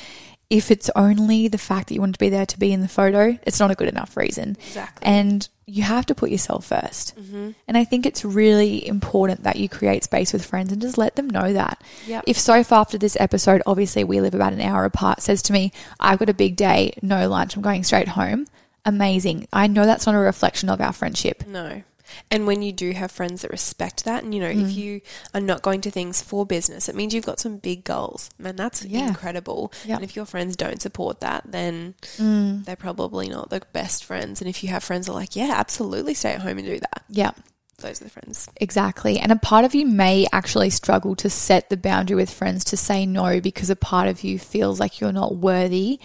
[0.50, 2.88] if it's only the fact that you want to be there to be in the
[2.88, 4.57] photo, it's not a good enough reason.
[4.68, 5.05] Exactly.
[5.07, 7.50] And you have to put yourself 1st Mm-hmm.
[7.68, 11.16] And I think it's really important that you create space with friends and just let
[11.16, 11.83] them know that.
[12.07, 12.24] Yep.
[12.27, 15.72] If Soph, after this episode, obviously we live about an hour apart, says to me,
[15.98, 18.46] I've got a big day, no lunch, I'm going straight home,
[18.85, 19.48] amazing.
[19.53, 21.46] I know that's not a reflection of our friendship.
[21.46, 21.83] No.
[22.30, 24.62] And when you do have friends that respect that, and you know, Mm.
[24.70, 25.00] if you
[25.34, 28.30] are not going to things for business, it means you've got some big goals.
[28.38, 29.08] Man, that's Yeah.
[29.08, 29.72] incredible.
[29.84, 29.96] Yeah.
[29.96, 32.64] And if your friends don't support that, then Mm.
[32.64, 34.40] they're probably not the best friends.
[34.40, 36.78] And if you have friends that are like, yeah, absolutely stay at home and do
[36.78, 37.32] that, Yeah.
[37.78, 38.48] those are the friends.
[38.56, 39.18] Exactly.
[39.18, 42.76] And a part of you may actually struggle to set the boundary with friends to
[42.76, 45.98] say no because a part of you feels like you're not worthy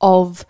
[0.00, 0.46] of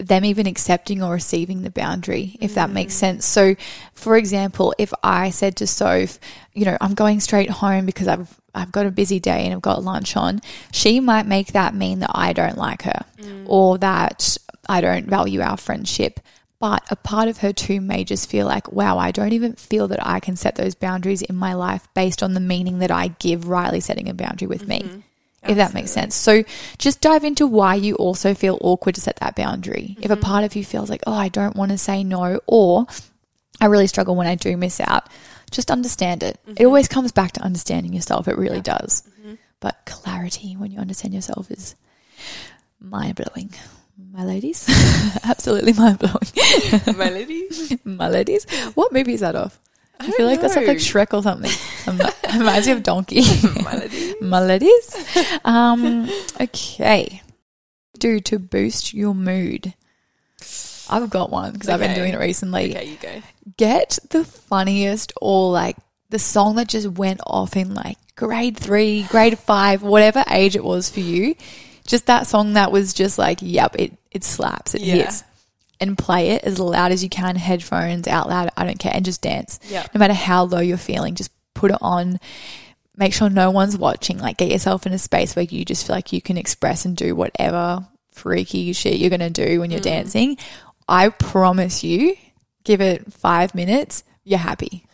[0.00, 2.98] them even accepting or receiving the boundary, if that makes mm.
[2.98, 3.26] sense.
[3.26, 3.54] So,
[3.92, 6.18] for example, if I said to Soph,
[6.54, 9.62] you know, I'm going straight home because I've I've got a busy day and I've
[9.62, 10.40] got lunch on,
[10.72, 13.44] she might make that mean that I don't like her mm.
[13.46, 14.36] or that
[14.68, 16.20] I don't value our friendship.
[16.58, 19.88] But a part of her too may just feel like, wow, I don't even feel
[19.88, 23.08] that I can set those boundaries in my life based on the meaning that I
[23.08, 24.80] give Riley setting a boundary with me.
[24.80, 25.00] Mm-hmm.
[25.42, 26.14] If that makes sense.
[26.14, 26.44] So
[26.76, 29.96] just dive into why you also feel awkward to set that boundary.
[30.00, 30.22] If a mm-hmm.
[30.22, 32.86] part of you feels like, oh, I don't want to say no, or
[33.60, 35.08] I really struggle when I do miss out,
[35.50, 36.38] just understand it.
[36.46, 36.66] It mm-hmm.
[36.66, 38.28] always comes back to understanding yourself.
[38.28, 39.02] It really does.
[39.20, 39.34] Mm-hmm.
[39.60, 41.74] But clarity when you understand yourself is
[42.78, 43.52] mind blowing.
[44.12, 44.66] My ladies,
[45.24, 46.96] absolutely mind blowing.
[46.96, 47.46] Melody?
[47.84, 49.58] My ladies, what movie is that of?
[50.00, 50.72] I, don't feel like that's like, know.
[50.72, 51.50] like Shrek or something.
[52.38, 53.22] Reminds me of Donkey.
[53.62, 54.14] Melody?
[54.20, 55.40] My.
[55.44, 56.10] Um,
[56.40, 57.22] okay.
[57.98, 59.74] Do to boost your mood.
[60.88, 62.70] I've got one because I've been doing it recently.
[62.74, 63.22] Okay, you go.
[63.56, 65.76] Get the funniest or like
[66.08, 70.64] the song that just went off in like grade three, grade five, whatever age it
[70.64, 71.36] was for you.
[71.86, 74.94] Just that song that was just like, yep, it, it slaps, it Yeah.
[74.96, 75.24] hits.
[75.80, 79.04] And play it as loud as you can, headphones, out loud, I don't care, and
[79.04, 79.58] just dance.
[79.68, 79.86] Yeah.
[79.94, 82.20] No matter how low you're feeling, just put it on.
[82.96, 84.18] Make sure no one's watching.
[84.18, 86.94] Like, get yourself in a space where you just feel like you can express and
[86.94, 89.84] do whatever freaky shit you're going to do when you're mm.
[89.84, 90.36] dancing.
[90.88, 92.16] I promise you,
[92.64, 94.84] give it five minutes, you're happy.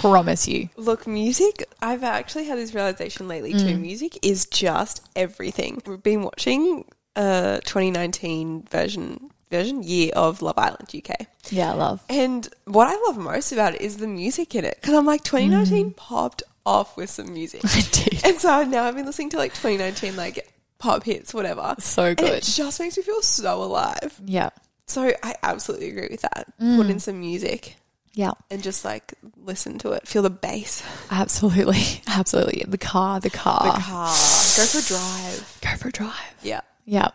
[0.00, 0.68] Promise you.
[0.76, 3.76] Look, music, I've actually had this realization lately too.
[3.76, 3.80] Mm.
[3.80, 5.82] Music is just everything.
[5.86, 11.26] We've been watching a 2019 version version year of Love Island UK.
[11.50, 12.02] Yeah, I love.
[12.08, 14.78] And what I love most about it is the music in it.
[14.80, 15.96] Because I'm like, 2019 mm.
[15.96, 17.60] popped off with some music.
[17.64, 18.24] I did.
[18.24, 21.74] And so now I've been listening to like 2019, like pop hits, whatever.
[21.78, 22.32] So And good.
[22.32, 24.20] it just makes me feel so alive.
[24.24, 24.50] Yeah.
[24.86, 26.52] So I absolutely agree with that.
[26.60, 26.76] Mm.
[26.76, 27.76] Put in some music
[28.14, 28.32] Yeah.
[28.50, 30.06] and just like listen to it.
[30.06, 30.82] Feel the bass.
[31.10, 31.82] Absolutely.
[32.08, 32.64] Absolutely.
[32.66, 33.64] The car, the car.
[33.64, 34.06] The car.
[34.08, 35.58] Go for a drive.
[35.62, 36.34] Go for a drive.
[36.42, 36.60] Yeah.
[36.84, 37.08] Yeah.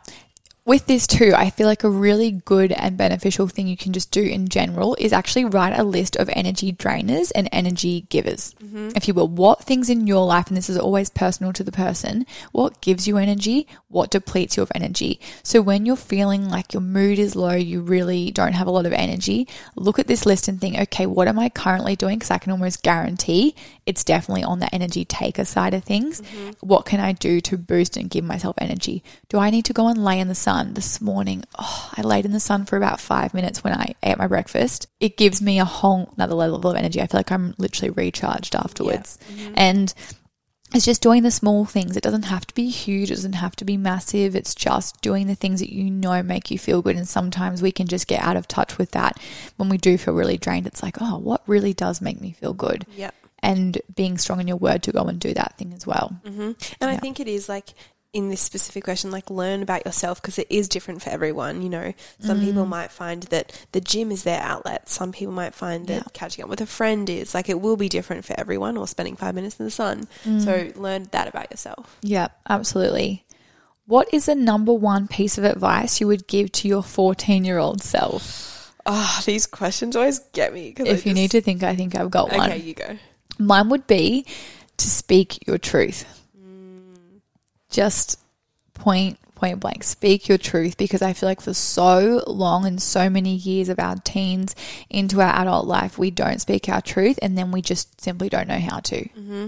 [0.64, 4.12] With this too, I feel like a really good and beneficial thing you can just
[4.12, 8.54] do in general is actually write a list of energy drainers and energy givers.
[8.64, 8.90] Mm-hmm.
[8.96, 11.72] If you will, what things in your life, and this is always personal to the
[11.72, 15.20] person, what gives you energy, what depletes you of energy.
[15.42, 18.86] So when you're feeling like your mood is low, you really don't have a lot
[18.86, 22.20] of energy, look at this list and think, okay, what am I currently doing?
[22.20, 23.56] Because I can almost guarantee
[23.88, 26.22] it's definitely on the energy taker side of things.
[26.22, 26.52] Mm-hmm.
[26.60, 29.04] What can I do to boost and give myself energy?
[29.28, 31.44] Do I need to go and lay in the sun this morning?
[31.58, 34.88] Oh, I laid in the sun for about five minutes when I ate my breakfast.
[35.00, 37.02] It gives me a whole another level of energy.
[37.02, 39.18] I feel like I'm literally recharged afterwards.
[39.32, 39.54] Mm-hmm.
[39.56, 39.94] And
[40.74, 41.98] it's just doing the small things.
[41.98, 43.12] It doesn't have to be huge.
[43.12, 44.36] It doesn't have to be massive.
[44.36, 46.96] It's just doing the things that you know make you feel good.
[46.96, 49.20] And sometimes we can just get out of touch with that
[49.58, 50.68] when we do feel really drained.
[50.68, 52.86] It's like, oh, what really does make me feel good?
[52.96, 53.14] Yep.
[53.44, 56.16] And being strong in your word to go and do that thing as well.
[56.24, 56.52] Mm-hmm.
[56.80, 57.74] And I think it is like
[58.14, 61.62] in this specific question, like learn about yourself because it is different for everyone.
[61.62, 64.90] You know, some people might find that the gym is their outlet.
[64.90, 66.04] Some people might find that Yeah.
[66.14, 69.16] catching up with a friend is like it will be different for everyone or spending
[69.16, 70.08] five minutes in the sun.
[70.24, 71.96] So learn that about yourself.
[72.02, 73.24] Yeah, absolutely.
[73.86, 77.60] What is the number one piece of advice you would give to your 14 year
[77.60, 78.74] old self?
[78.86, 80.74] Ah, these questions always get me.
[80.78, 82.52] If you need to think, I think I've got one.
[82.52, 82.98] Okay, you go.
[83.40, 84.26] Mine would be
[84.78, 86.06] to speak your truth.
[87.72, 88.20] Just
[88.74, 93.10] point point blank speak your truth because I feel like for so long and so
[93.10, 94.56] many years of our teens
[94.88, 98.48] into our adult life we don't speak our truth and then we just simply don't
[98.48, 99.02] know how to.
[99.02, 99.48] Mm-hmm.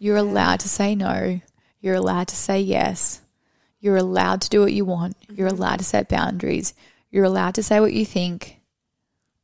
[0.00, 1.40] You're allowed to say no.
[1.80, 3.20] You're allowed to say yes.
[3.80, 5.16] You're allowed to do what you want.
[5.32, 5.56] You're mm-hmm.
[5.56, 6.74] allowed to set boundaries.
[7.12, 8.55] You're allowed to say what you think.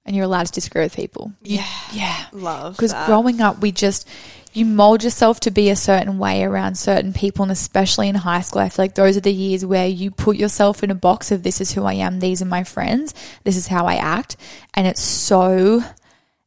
[0.04, 1.32] And you're allowed to disagree with people.
[1.42, 1.66] Yeah.
[1.92, 2.24] Yeah.
[2.32, 4.08] Love Because growing up, we just,
[4.52, 7.44] you mold yourself to be a certain way around certain people.
[7.44, 10.36] And especially in high school, I feel like those are the years where you put
[10.36, 13.56] yourself in a box of this is who I am, these are my friends, this
[13.56, 14.36] is how I act.
[14.74, 15.82] And it's so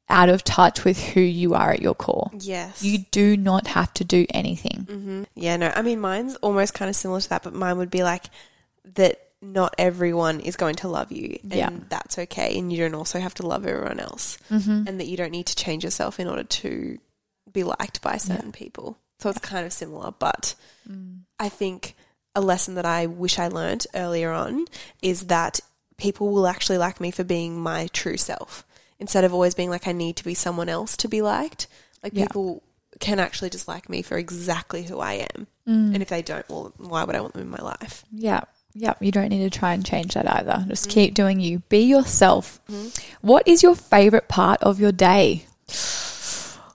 [0.10, 2.30] out of touch with who you are at your core.
[2.38, 2.84] Yes.
[2.84, 4.86] You do not have to do anything.
[4.89, 5.24] Mm-hmm.
[5.34, 8.03] Yeah, no, I mean, mine's almost kind of similar to that, but mine would be
[8.03, 8.26] like
[8.95, 9.22] that
[9.54, 11.70] not everyone is going to love you, and Yeah.
[11.89, 12.58] that's okay.
[12.58, 14.88] And you don't also have to love everyone else, mm-hmm.
[14.88, 16.98] and that you don't need to change yourself in order to
[17.52, 18.98] be liked by certain people.
[19.20, 20.56] So it's kind of similar, but
[21.39, 21.96] I think
[22.36, 24.66] a lesson that I wish I learnt earlier on
[25.02, 25.62] is that
[25.98, 28.66] people will actually like me for being my true self
[29.00, 31.68] instead of always being like I need to be someone else to be liked.
[32.04, 32.26] Like Yeah.
[32.26, 32.62] people
[33.00, 35.48] can actually just like me for exactly who I am.
[35.66, 38.04] And if they don't, well, why would I want them in my life?
[38.12, 38.41] Yeah.
[38.76, 40.65] Yeah, you don't need to try and change that either.
[40.67, 40.91] Just mm.
[40.91, 41.59] keep doing you.
[41.69, 42.59] Be yourself.
[42.69, 42.89] Mm-hmm.
[43.26, 45.45] What is your favorite part of your day?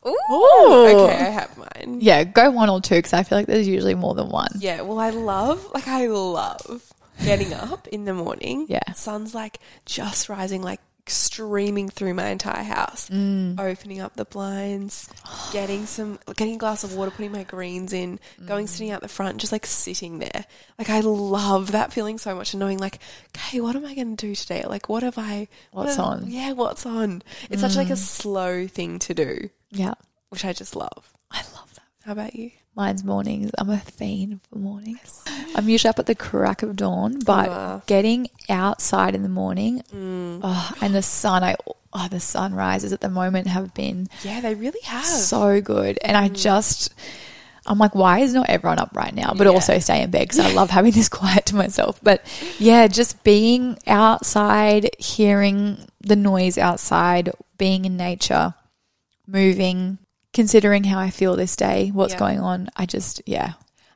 [0.06, 1.98] Ooh, okay, I have mine.
[2.00, 4.48] Yeah, go one or two because I feel like there's usually more than one.
[4.58, 6.90] Yeah, well, I love, like, I love
[7.22, 8.64] getting up in the morning.
[8.68, 8.92] Yeah.
[8.94, 10.80] Sun's like just rising, like
[11.10, 13.08] streaming through my entire house.
[13.10, 13.58] Mm.
[13.58, 15.08] Opening up the blinds,
[15.52, 18.68] getting some, getting a glass of water, putting my greens in, going mm.
[18.68, 20.44] sitting out the front, just like sitting there.
[20.78, 22.98] Like, I love that feeling so much and knowing, like,
[23.36, 24.64] okay, what am I going to do today?
[24.66, 26.30] Like, what have I, what What's have- on?
[26.30, 27.22] Yeah, what's on?
[27.50, 27.98] It's such like a mm.
[27.98, 29.94] slow thing to do, Yeah,
[30.28, 31.12] which I just love.
[31.30, 31.84] I love that.
[32.04, 32.50] How about you?
[32.74, 33.50] Mine's mornings.
[33.58, 35.24] I'm a fiend for mornings.
[35.54, 40.40] I'm usually up at the crack of dawn, but getting outside in the morning mm.
[40.42, 41.56] oh, and the sun, I
[41.92, 45.04] oh, the sunrises at the moment have been Yeah, they really have.
[45.04, 45.98] so good.
[46.02, 46.36] And I mm.
[46.36, 46.94] just,
[47.66, 49.34] I'm like, why is not everyone up right now?
[49.36, 51.98] But also stay in bed because I love having this quiet to myself.
[52.02, 52.24] But
[52.58, 58.54] yeah, just being outside, hearing the noise outside, being in nature,
[59.26, 59.98] moving,
[60.32, 62.18] considering how I feel this day, what's Yeah.
[62.18, 62.68] going on.
[62.76, 63.52] I just, yeah.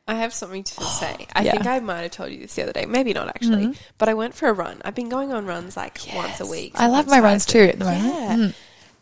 [0.06, 1.26] I have something to say.
[1.34, 1.52] I Yeah.
[1.52, 2.86] think I might have told you this the other day.
[2.86, 3.74] Maybe not actually.
[3.98, 4.82] But I went for a run.
[4.84, 6.72] I've been going on runs like once a week.
[6.74, 8.04] I love my runs too at the moment.
[8.04, 8.36] Yeah.
[8.36, 8.54] Mm.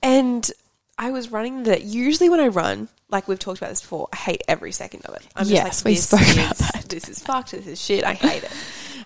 [0.03, 0.51] And
[0.99, 4.17] I was running the usually when I run, like we've talked about this before, I
[4.17, 5.23] hate every second of it.
[5.35, 6.85] I'm just Yes, like we spoke is, about that.
[6.89, 8.53] This is fucked, this is shit, I hate it.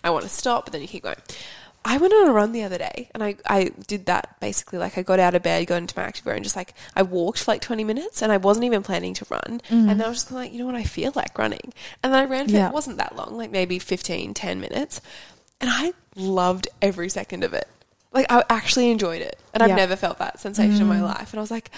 [0.05, 1.17] I want to stop, but then you keep going.
[1.89, 4.81] I went on a run the other day and I, I did that basically.
[4.81, 7.45] Like I got out of bed, got into my activewear and just like I walked
[7.45, 9.61] for like 20 minutes and I wasn't even planning to run.
[9.69, 9.89] Mm-hmm.
[9.89, 11.73] And then I was just like, you know what, I feel like running.
[12.03, 12.69] And then I ran for, Yeah.
[12.69, 15.01] it wasn't that long, like maybe 15, 10 minutes.
[15.61, 17.69] And I loved every second of it.
[18.13, 19.39] Like I actually enjoyed it.
[19.55, 21.03] And I've never felt that sensation in my mm.
[21.03, 21.33] life.
[21.33, 21.71] And I was like,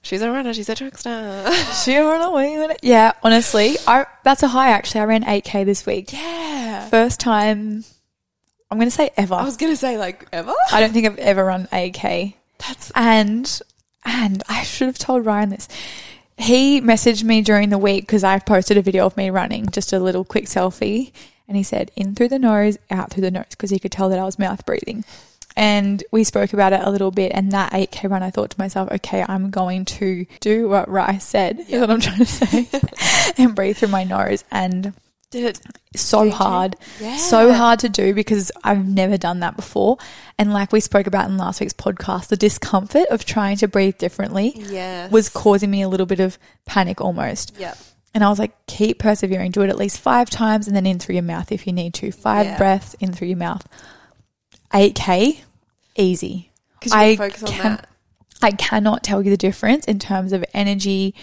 [0.00, 1.52] she's a runner, she's a track star.
[1.84, 2.80] She run away with it.
[2.82, 4.70] Yeah, honestly, I that's a high.
[4.70, 6.14] Actually, I ran 8k this week.
[6.14, 6.88] yeah.
[6.88, 7.84] First time.
[8.70, 9.34] I'm going to say ever.
[9.34, 10.52] I was going to say like ever.
[10.72, 12.34] I don't think I've ever run 8k.
[12.58, 13.60] That's And
[14.04, 15.68] and I should have told Ryan this.
[16.38, 19.92] He messaged me during the week because I posted a video of me running, just
[19.92, 21.12] a little quick selfie,
[21.46, 24.08] and he said in through the nose, out through the nose, because he could tell
[24.08, 25.04] that I was mouth breathing.
[25.56, 27.32] And we spoke about it a little bit.
[27.34, 31.24] And that 8k run, I thought to myself, okay, I'm going to do what Rice
[31.24, 32.68] said, is what I'm trying to say,
[33.36, 34.44] and breathe through my nose.
[34.50, 34.94] And
[35.30, 35.60] did it.
[35.96, 37.16] so hard, Yeah.
[37.16, 39.96] so hard to do because I've never done that before.
[40.38, 43.96] And like we spoke about in last week's podcast, the discomfort of trying to breathe
[43.98, 45.10] differently Yes.
[45.12, 47.54] was causing me a little bit of panic almost.
[47.58, 47.74] Yeah.
[48.12, 50.98] And I was like, keep persevering, do it at least five times and then in
[50.98, 52.10] through your mouth if you need to.
[52.10, 52.58] Five Yeah.
[52.58, 53.64] breaths in through your mouth.
[54.72, 55.40] 8K,
[55.96, 56.50] easy.
[56.78, 57.86] Because I focus on can- that.
[58.42, 61.14] I cannot tell you the difference in terms of energy,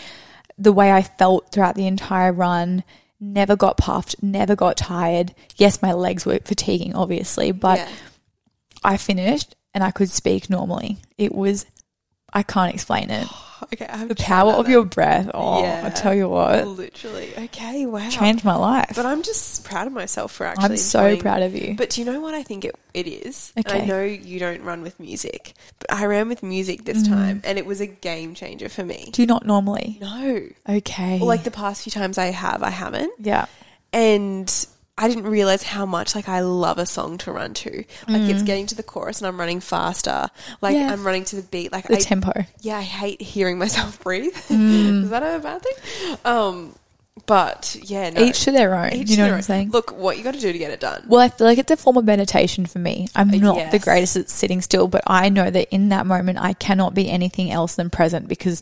[0.58, 2.84] the way I felt throughout the entire run.
[3.20, 5.34] Never got puffed, never got tired.
[5.56, 7.90] Yes, my legs were fatiguing, obviously, but yeah.
[8.84, 10.98] I finished and I could speak normally.
[11.18, 11.66] It was,
[12.32, 13.28] I can't explain it.
[13.74, 15.30] Okay, I have The power of your breath.
[15.34, 15.82] Oh, Yeah.
[15.86, 17.32] I tell you what, literally.
[17.38, 18.08] Okay, wow.
[18.10, 18.94] changed my life.
[18.96, 20.66] But I'm just proud of myself for actually.
[20.66, 21.76] I'm so enjoying- proud of you.
[21.76, 23.52] But do you know what I think it, it is?
[23.56, 27.08] And I know you don't run with music, but I ran with music this Mm.
[27.10, 29.10] time, and it was a game changer for me.
[29.12, 29.98] Do you not normally?
[30.00, 31.18] No, Okay.
[31.18, 33.46] well, like the past few times I have, I haven't, yeah.
[33.92, 34.68] and
[34.98, 37.84] I didn't realize how much like I love a song to run to.
[38.08, 40.28] Like it's getting to the chorus and I'm running faster.
[40.62, 40.80] Like Mm.
[40.80, 40.92] Yeah.
[40.94, 41.72] I'm running to the beat.
[41.72, 42.32] Like The I, tempo.
[42.62, 44.34] yeah, I hate hearing myself breathe.
[44.50, 45.04] Mm.
[45.04, 46.18] Is that a bad thing?
[46.26, 46.76] Um,
[47.26, 48.22] but yeah, no.
[48.24, 48.94] Each to their own.
[48.94, 49.42] Each you know what I'm own.
[49.44, 49.70] saying?
[49.72, 51.04] Look, what you got to do to get it done.
[51.08, 53.08] Well, I feel like it's a form of meditation for me.
[53.16, 56.38] I'm not the Uh, greatest at sitting still, but I know that in that moment
[56.40, 58.62] I cannot be anything else than present because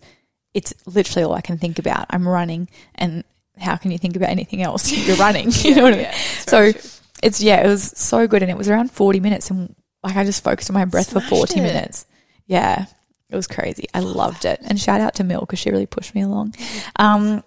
[0.53, 2.05] it's literally all I can think about.
[2.09, 3.23] I'm running and
[3.57, 4.91] how can you think about anything else?
[5.07, 5.49] You're running.
[5.51, 6.11] you know what I mean?
[6.39, 6.81] so true.
[7.23, 10.23] it's yeah, it was so good and it was around 40 minutes and like I
[10.23, 11.63] just focused on my breath for 40 it.
[11.63, 12.05] minutes.
[12.45, 12.85] Yeah.
[13.29, 13.87] It was crazy.
[13.93, 14.59] I loved it.
[14.63, 16.55] And shout out to Mill because she really pushed me along.
[16.97, 17.43] Um,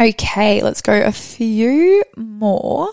[0.00, 2.88] okay, let's go a few more.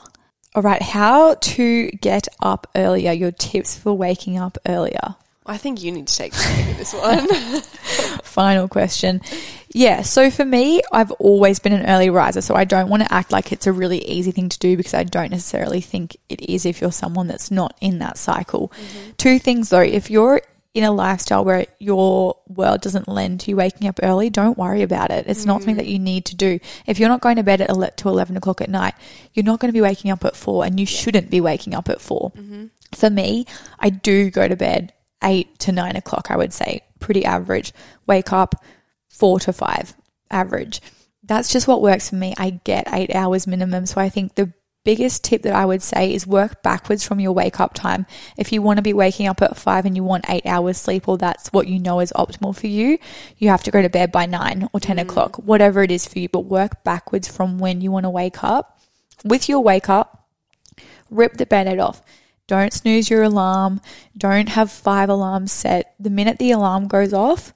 [0.54, 3.12] All right, how to get up earlier.
[3.12, 5.16] Your tips for waking up earlier.
[5.48, 7.28] I think you need to take the lead with this one.
[8.24, 9.22] Final question.
[9.70, 13.14] Yeah, so for me, I've always been an early riser, so I don't want to
[13.14, 16.42] act like it's a really easy thing to do because I don't necessarily think it
[16.42, 18.70] is if you're someone that's not in that cycle.
[18.70, 19.12] Mm-hmm.
[19.18, 20.42] Two things though, if you're
[20.74, 24.84] in a lifestyle where your world doesn't lend to you waking up early, don't worry
[24.84, 25.26] about it.
[25.28, 25.78] It's not something mm-hmm.
[25.78, 26.60] that you need to do.
[26.86, 28.94] If you're not going to bed at ele- to 11 o'clock at night,
[29.34, 31.90] you're not going to be waking up at four and you shouldn't be waking up
[31.90, 32.66] at 4 mm-hmm.
[32.94, 33.46] For me,
[33.80, 34.94] I do go to bed
[35.24, 37.74] eight to nine o'clock, I would say, pretty average.
[38.06, 38.56] Wake up
[39.10, 39.96] four to five,
[40.30, 40.82] average.
[41.24, 42.34] That's just what works for me.
[42.38, 43.86] I get eight hours minimum.
[43.86, 44.54] So I think the
[44.88, 48.06] biggest tip that I would say is work backwards from your wake up time.
[48.38, 51.10] If you want to be waking up at five and you want eight hours sleep,
[51.10, 52.98] or that's what you know is optimal for you,
[53.38, 55.02] you have to go to bed by nine or 10 mm.
[55.02, 58.46] o'clock, whatever it is for you, but work backwards from when you want to wake
[58.46, 58.80] up.
[59.26, 60.30] With your wake up,
[61.10, 62.02] rip the band-aid off.
[62.48, 63.82] Don't snooze your alarm.
[64.18, 65.94] Don't have five alarms set.
[66.00, 67.54] The minute the alarm goes off,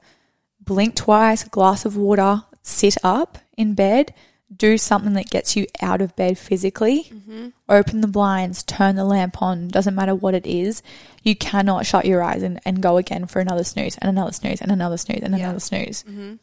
[0.59, 4.13] blink twice, glass of water, sit up in bed,
[4.55, 7.03] do something that gets you out of bed physically.
[7.05, 7.47] Mm-hmm.
[7.69, 10.83] Open the blinds, turn the lamp on, doesn't matter what it is.
[11.23, 14.59] You cannot shut your eyes and, and go again for another snooze and another snooze
[14.61, 15.45] and another snooze and Yeah.
[15.45, 16.03] another snooze.
[16.03, 16.35] Mm-hmm.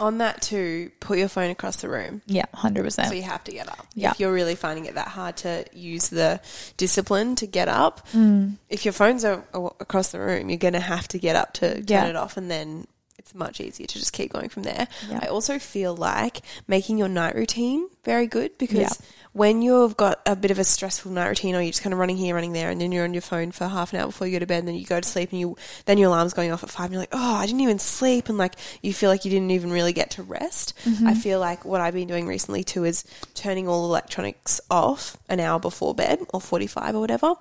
[0.00, 2.20] On that too, put your phone across the room.
[2.26, 3.08] Yeah, 100%.
[3.08, 3.86] So you have to get up.
[3.94, 4.10] Yeah.
[4.10, 6.40] If you're really finding it that hard to use the
[6.76, 8.56] discipline to get up, Mm.
[8.68, 9.44] if your phones are
[9.80, 12.06] across the room, you're going to have to get up to turn Yeah.
[12.06, 12.86] it off and then
[13.22, 14.88] it's much easier to just keep going from there.
[15.08, 15.20] Yeah.
[15.22, 18.88] I also feel like making your night routine very good because Yeah.
[19.32, 22.00] when you've got a bit of a stressful night routine or you're just kind of
[22.00, 24.26] running here, running there, and then you're on your phone for half an hour before
[24.26, 26.34] you go to bed, and then you go to sleep, and you then your alarm's
[26.34, 28.92] going off at five, and you're like, oh, I didn't even sleep, and like you
[28.92, 30.74] feel like you didn't even really get to rest.
[30.84, 31.06] Mm-hmm.
[31.06, 33.04] I feel like what I've been doing recently too is
[33.34, 37.34] turning all electronics off an hour before bed or 45 or whatever,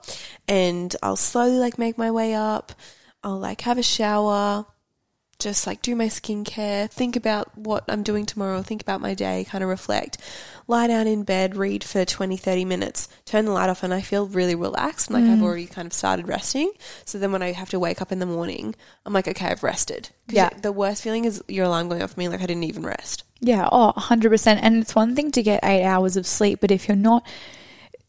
[0.48, 2.72] and I'll slowly like make my way up.
[3.24, 4.66] I'll like have a shower,
[5.42, 9.46] just like do my skincare, think about what I'm doing tomorrow, think about my day,
[9.50, 10.18] kind of reflect,
[10.68, 14.02] lie down in bed, read for 20, 30 minutes, turn the light off, and I
[14.02, 15.10] feel really relaxed.
[15.10, 15.34] and Like Mm.
[15.34, 16.72] I've already kind of started resting.
[17.06, 18.76] So then when I have to wake up in the morning,
[19.06, 20.10] I'm like, okay, I've rested.
[20.28, 20.50] Yeah.
[20.62, 23.24] The worst feeling is your alarm going off for me, like I didn't even rest.
[23.39, 24.60] Yeah, oh, 100%.
[24.62, 27.26] And it's one thing to get eight hours of sleep, but if you're not,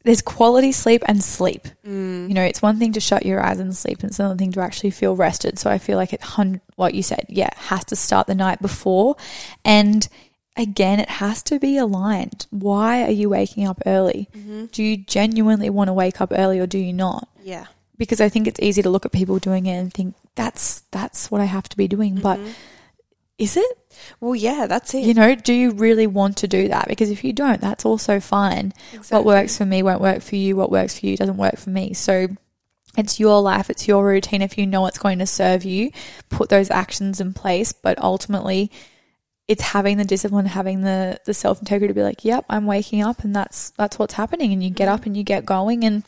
[0.04, 1.68] there's quality sleep and sleep.
[1.86, 2.28] Mm.
[2.28, 4.52] You know, it's one thing to shut your eyes and sleep, and it's another thing
[4.52, 5.58] to actually feel rested.
[5.58, 8.60] So I feel like it, hun- what you said, yeah, has to start the night
[8.60, 9.16] before.
[9.64, 10.08] And
[10.56, 12.46] again, it has to be aligned.
[12.50, 14.28] Why are you waking up early?
[14.72, 17.28] Do you genuinely want to wake up early or do you not?
[17.42, 17.66] Yeah.
[17.98, 21.30] because I think it's easy to look at people doing it and think that's that's
[21.30, 22.16] what I have to be doing.
[22.16, 22.40] But
[23.42, 23.78] is it?
[24.20, 25.04] Well, yeah, that's it.
[25.04, 26.86] You know, do you really want to do that?
[26.86, 28.72] Because if you don't, that's also fine.
[29.08, 30.54] What works for me won't work for you.
[30.54, 31.92] What works for you doesn't work for me.
[31.92, 32.28] So
[32.96, 34.42] it's your life, it's your routine.
[34.42, 35.90] If you know it's going to serve you,
[36.28, 37.72] put those actions in place.
[37.72, 38.70] But ultimately,
[39.48, 43.02] it's having the discipline, having the the self integrity to be like, "Yep, I'm waking
[43.02, 46.04] up, and that's that's what's happening." And you get up and you get going and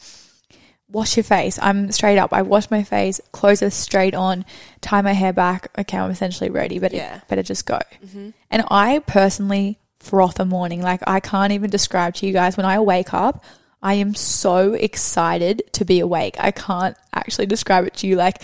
[0.91, 1.59] wash your face.
[1.61, 2.33] I'm straight up.
[2.33, 4.45] I wash my face, clothes are straight on,
[4.81, 5.69] tie my hair back.
[5.79, 7.21] Okay, I'm essentially ready, but Yeah.
[7.29, 7.81] better just go.
[8.05, 8.31] Mm-hmm.
[8.51, 10.83] And I personally froth a morning.
[10.83, 13.43] Like I can't even describe to you guys when I wake up.
[13.83, 16.37] I am so excited to be awake.
[16.39, 18.17] I can't actually describe it to you.
[18.17, 18.41] Like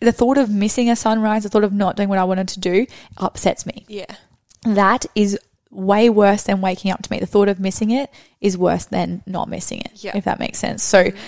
[0.00, 2.60] the thought of missing a sunrise, the thought of not doing what I wanted to
[2.60, 3.84] do upsets me.
[3.88, 4.14] Yeah.
[4.64, 5.38] That is
[5.70, 7.20] way worse than waking up to me.
[7.20, 8.10] The thought of missing it
[8.40, 9.92] is worse than not missing it.
[9.96, 10.16] Yeah.
[10.16, 10.82] If that makes sense.
[10.82, 11.18] So mm-hmm.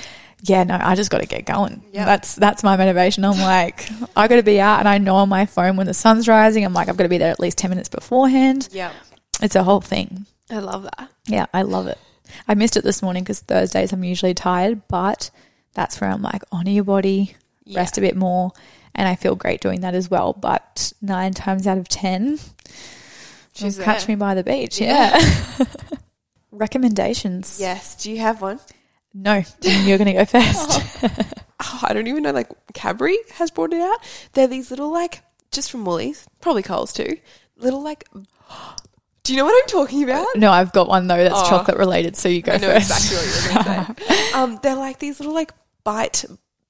[0.44, 1.84] Yeah, no, I just got to get going.
[1.92, 2.06] Yep.
[2.06, 3.24] That's that's my motivation.
[3.24, 5.94] I'm like, I got to be out, and I know on my phone when the
[5.94, 6.64] sun's rising.
[6.64, 8.68] I'm like, I've got to be there at least ten minutes beforehand.
[8.72, 8.92] Yeah.
[9.40, 10.26] It's a whole thing.
[10.50, 11.08] I love that.
[11.26, 11.98] Yeah, I love it.
[12.48, 15.30] I missed it this morning because Thursdays I'm usually tired, but
[15.74, 17.36] that's where I'm like, honor your body,
[17.74, 18.50] rest a bit more,
[18.94, 20.32] and I feel great doing that as well.
[20.32, 22.38] But nine times out of ten,
[23.54, 24.80] She's catch me by the beach.
[24.80, 25.16] Yeah.
[26.50, 27.58] Recommendations?
[27.60, 28.02] Yes.
[28.02, 28.58] Do you have one?
[29.14, 30.80] No, you're going to go first.
[31.60, 33.98] oh, I don't even know, like Cadbury has brought it out.
[34.32, 37.18] They're these little like just from Woolies, probably Coles too.
[37.58, 38.08] Little like,
[39.22, 40.26] do you know what I'm talking about?
[40.36, 41.48] no, I've got one though that's Oh.
[41.48, 42.90] chocolate related, so you go I know first.
[42.90, 44.32] exactly what you're going to say.
[44.34, 45.52] um, they're like these little like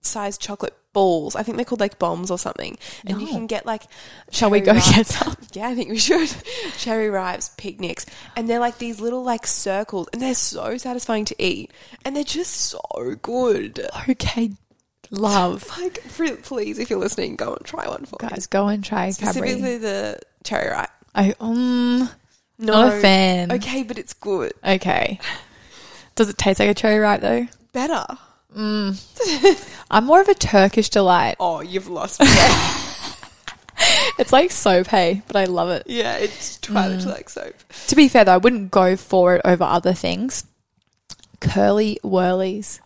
[0.03, 1.37] bite-sized chocolate balls.
[1.37, 2.77] I think they're called like bombs or something,
[3.07, 3.83] and you can get like.
[4.31, 5.37] Shall we go get some?
[5.53, 6.31] Yeah, I think we should.
[6.79, 11.43] Cherry ripes, picnics, and they're like these little like circles, and they're so satisfying to
[11.43, 11.73] eat,
[12.05, 12.81] and they're just so
[13.21, 13.87] good.
[14.09, 14.53] Okay,
[15.11, 15.67] love.
[15.79, 16.03] Like,
[16.43, 18.29] please, if you're listening, go and try one for me.
[18.31, 19.51] Guys, go and try Cadbury.
[19.51, 20.91] Specifically the cherry ripe.
[21.15, 22.09] I um
[22.59, 22.73] No.
[22.73, 23.53] not a fan.
[23.53, 24.53] Okay, but it's good.
[24.65, 25.21] Okay.
[26.15, 27.47] Does it taste like a cherry ripe though?
[27.73, 28.05] Better.
[28.57, 29.77] Mm.
[29.91, 31.37] I'm more of a Turkish delight.
[31.41, 32.27] Oh, you've lost me.
[34.19, 35.85] It's like soap, hey, but I love it.
[35.87, 37.07] yeah, it's twilight mm.
[37.07, 37.55] like soap.
[37.89, 40.45] To be fair though, I wouldn't go for it over other things.
[41.41, 42.81] Curly whirlies.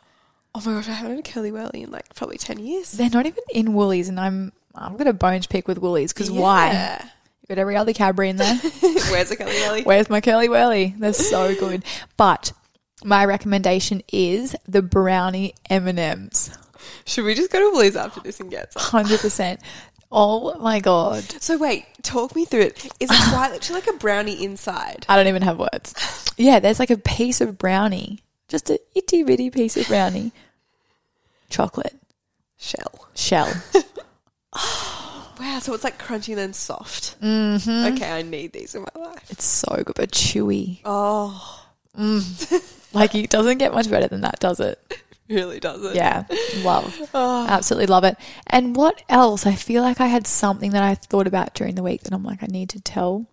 [0.54, 2.92] Oh my gosh, I haven't had a curly whirly in like probably 10 years.
[2.92, 6.72] They're not even in Woolies, and I'm I'm gonna bone pick with Woolies because why?
[6.72, 7.02] Yeah.
[7.42, 8.56] You got every other Cadbury in there.
[8.56, 9.82] Where's the curly whirly?
[9.82, 10.94] Where's my curly whirly?
[10.98, 11.84] They're so good.
[12.16, 12.52] But
[13.04, 16.50] my recommendation is the brownie M and M's.
[17.04, 18.82] Should we just go to Woolies after this and get some?
[18.82, 19.60] Hundred percent.
[20.10, 21.24] Oh my god.
[21.42, 22.84] So wait, talk me through it.
[23.00, 25.04] Is it quite literally like a brownie inside?
[25.08, 25.94] I don't even have words.
[26.36, 30.32] Yeah, there's like a piece of brownie, just a itty bitty piece of brownie,
[31.50, 31.96] chocolate
[32.58, 33.08] Shell.
[33.14, 33.52] shell.
[35.38, 37.20] Wow, so it's like crunchy and then soft.
[37.20, 37.94] Mm-hmm.
[37.94, 39.30] Okay, I need these in my life.
[39.30, 40.80] It's so good, but chewy.
[40.82, 41.62] Oh,
[42.96, 45.02] Like it doesn't get much better than that, does it?
[45.28, 45.94] really does it?
[45.94, 46.24] Yeah,
[46.62, 47.46] love, ah.
[47.48, 48.16] absolutely love it.
[48.46, 49.46] And what else?
[49.46, 52.24] I feel like I had something that I thought about during the week that I'm
[52.24, 53.26] like, I need to tell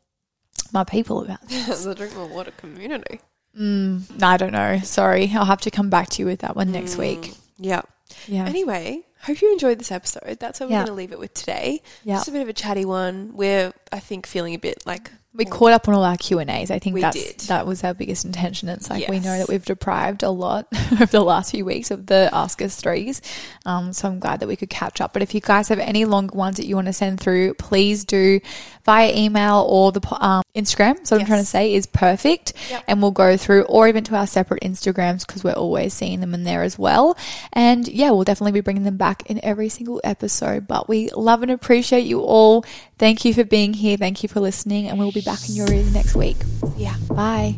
[0.71, 1.39] my people about.
[1.47, 1.83] This.
[1.83, 3.21] the drink more water community.
[3.57, 4.79] Mm, no, I don't know.
[4.79, 7.33] Sorry, I'll have to come back to you with that one next mm, week.
[7.57, 7.83] Yeah.
[8.27, 8.45] Yeah.
[8.45, 10.37] Anyway, hope you enjoyed this episode.
[10.39, 10.79] That's what we're Yeah.
[10.79, 11.81] going to leave it with today.
[12.03, 12.15] Yeah.
[12.15, 13.31] Just a bit of a chatty one.
[13.33, 16.49] We're, I think, feeling a bit like We caught up on all our Q and
[16.49, 16.69] A's.
[16.69, 17.39] I think We that's did.
[17.47, 18.69] that was our biggest intention.
[18.69, 22.05] It's like we know that we've deprived a lot over the last few weeks of
[22.05, 23.19] the Ask Us threes.
[23.65, 25.11] Um, so I'm glad that we could catch up.
[25.11, 28.05] But if you guys have any longer ones that you want to send through, please
[28.05, 28.41] do
[28.85, 31.05] via email or the um, Instagram.
[31.07, 32.83] So what I'm trying to say is perfect, Yep.
[32.87, 36.33] and we'll go through, or even to our separate Instagrams because we're always seeing them
[36.33, 37.17] in there as well.
[37.53, 40.67] And yeah, we'll definitely be bringing them back in every single episode.
[40.67, 42.65] But we love and appreciate you all.
[42.97, 43.97] Thank you for being here.
[43.97, 46.37] Thank you for listening, and we'll be back in your ears next week.
[46.77, 46.95] yeah.
[47.09, 47.55] Bye.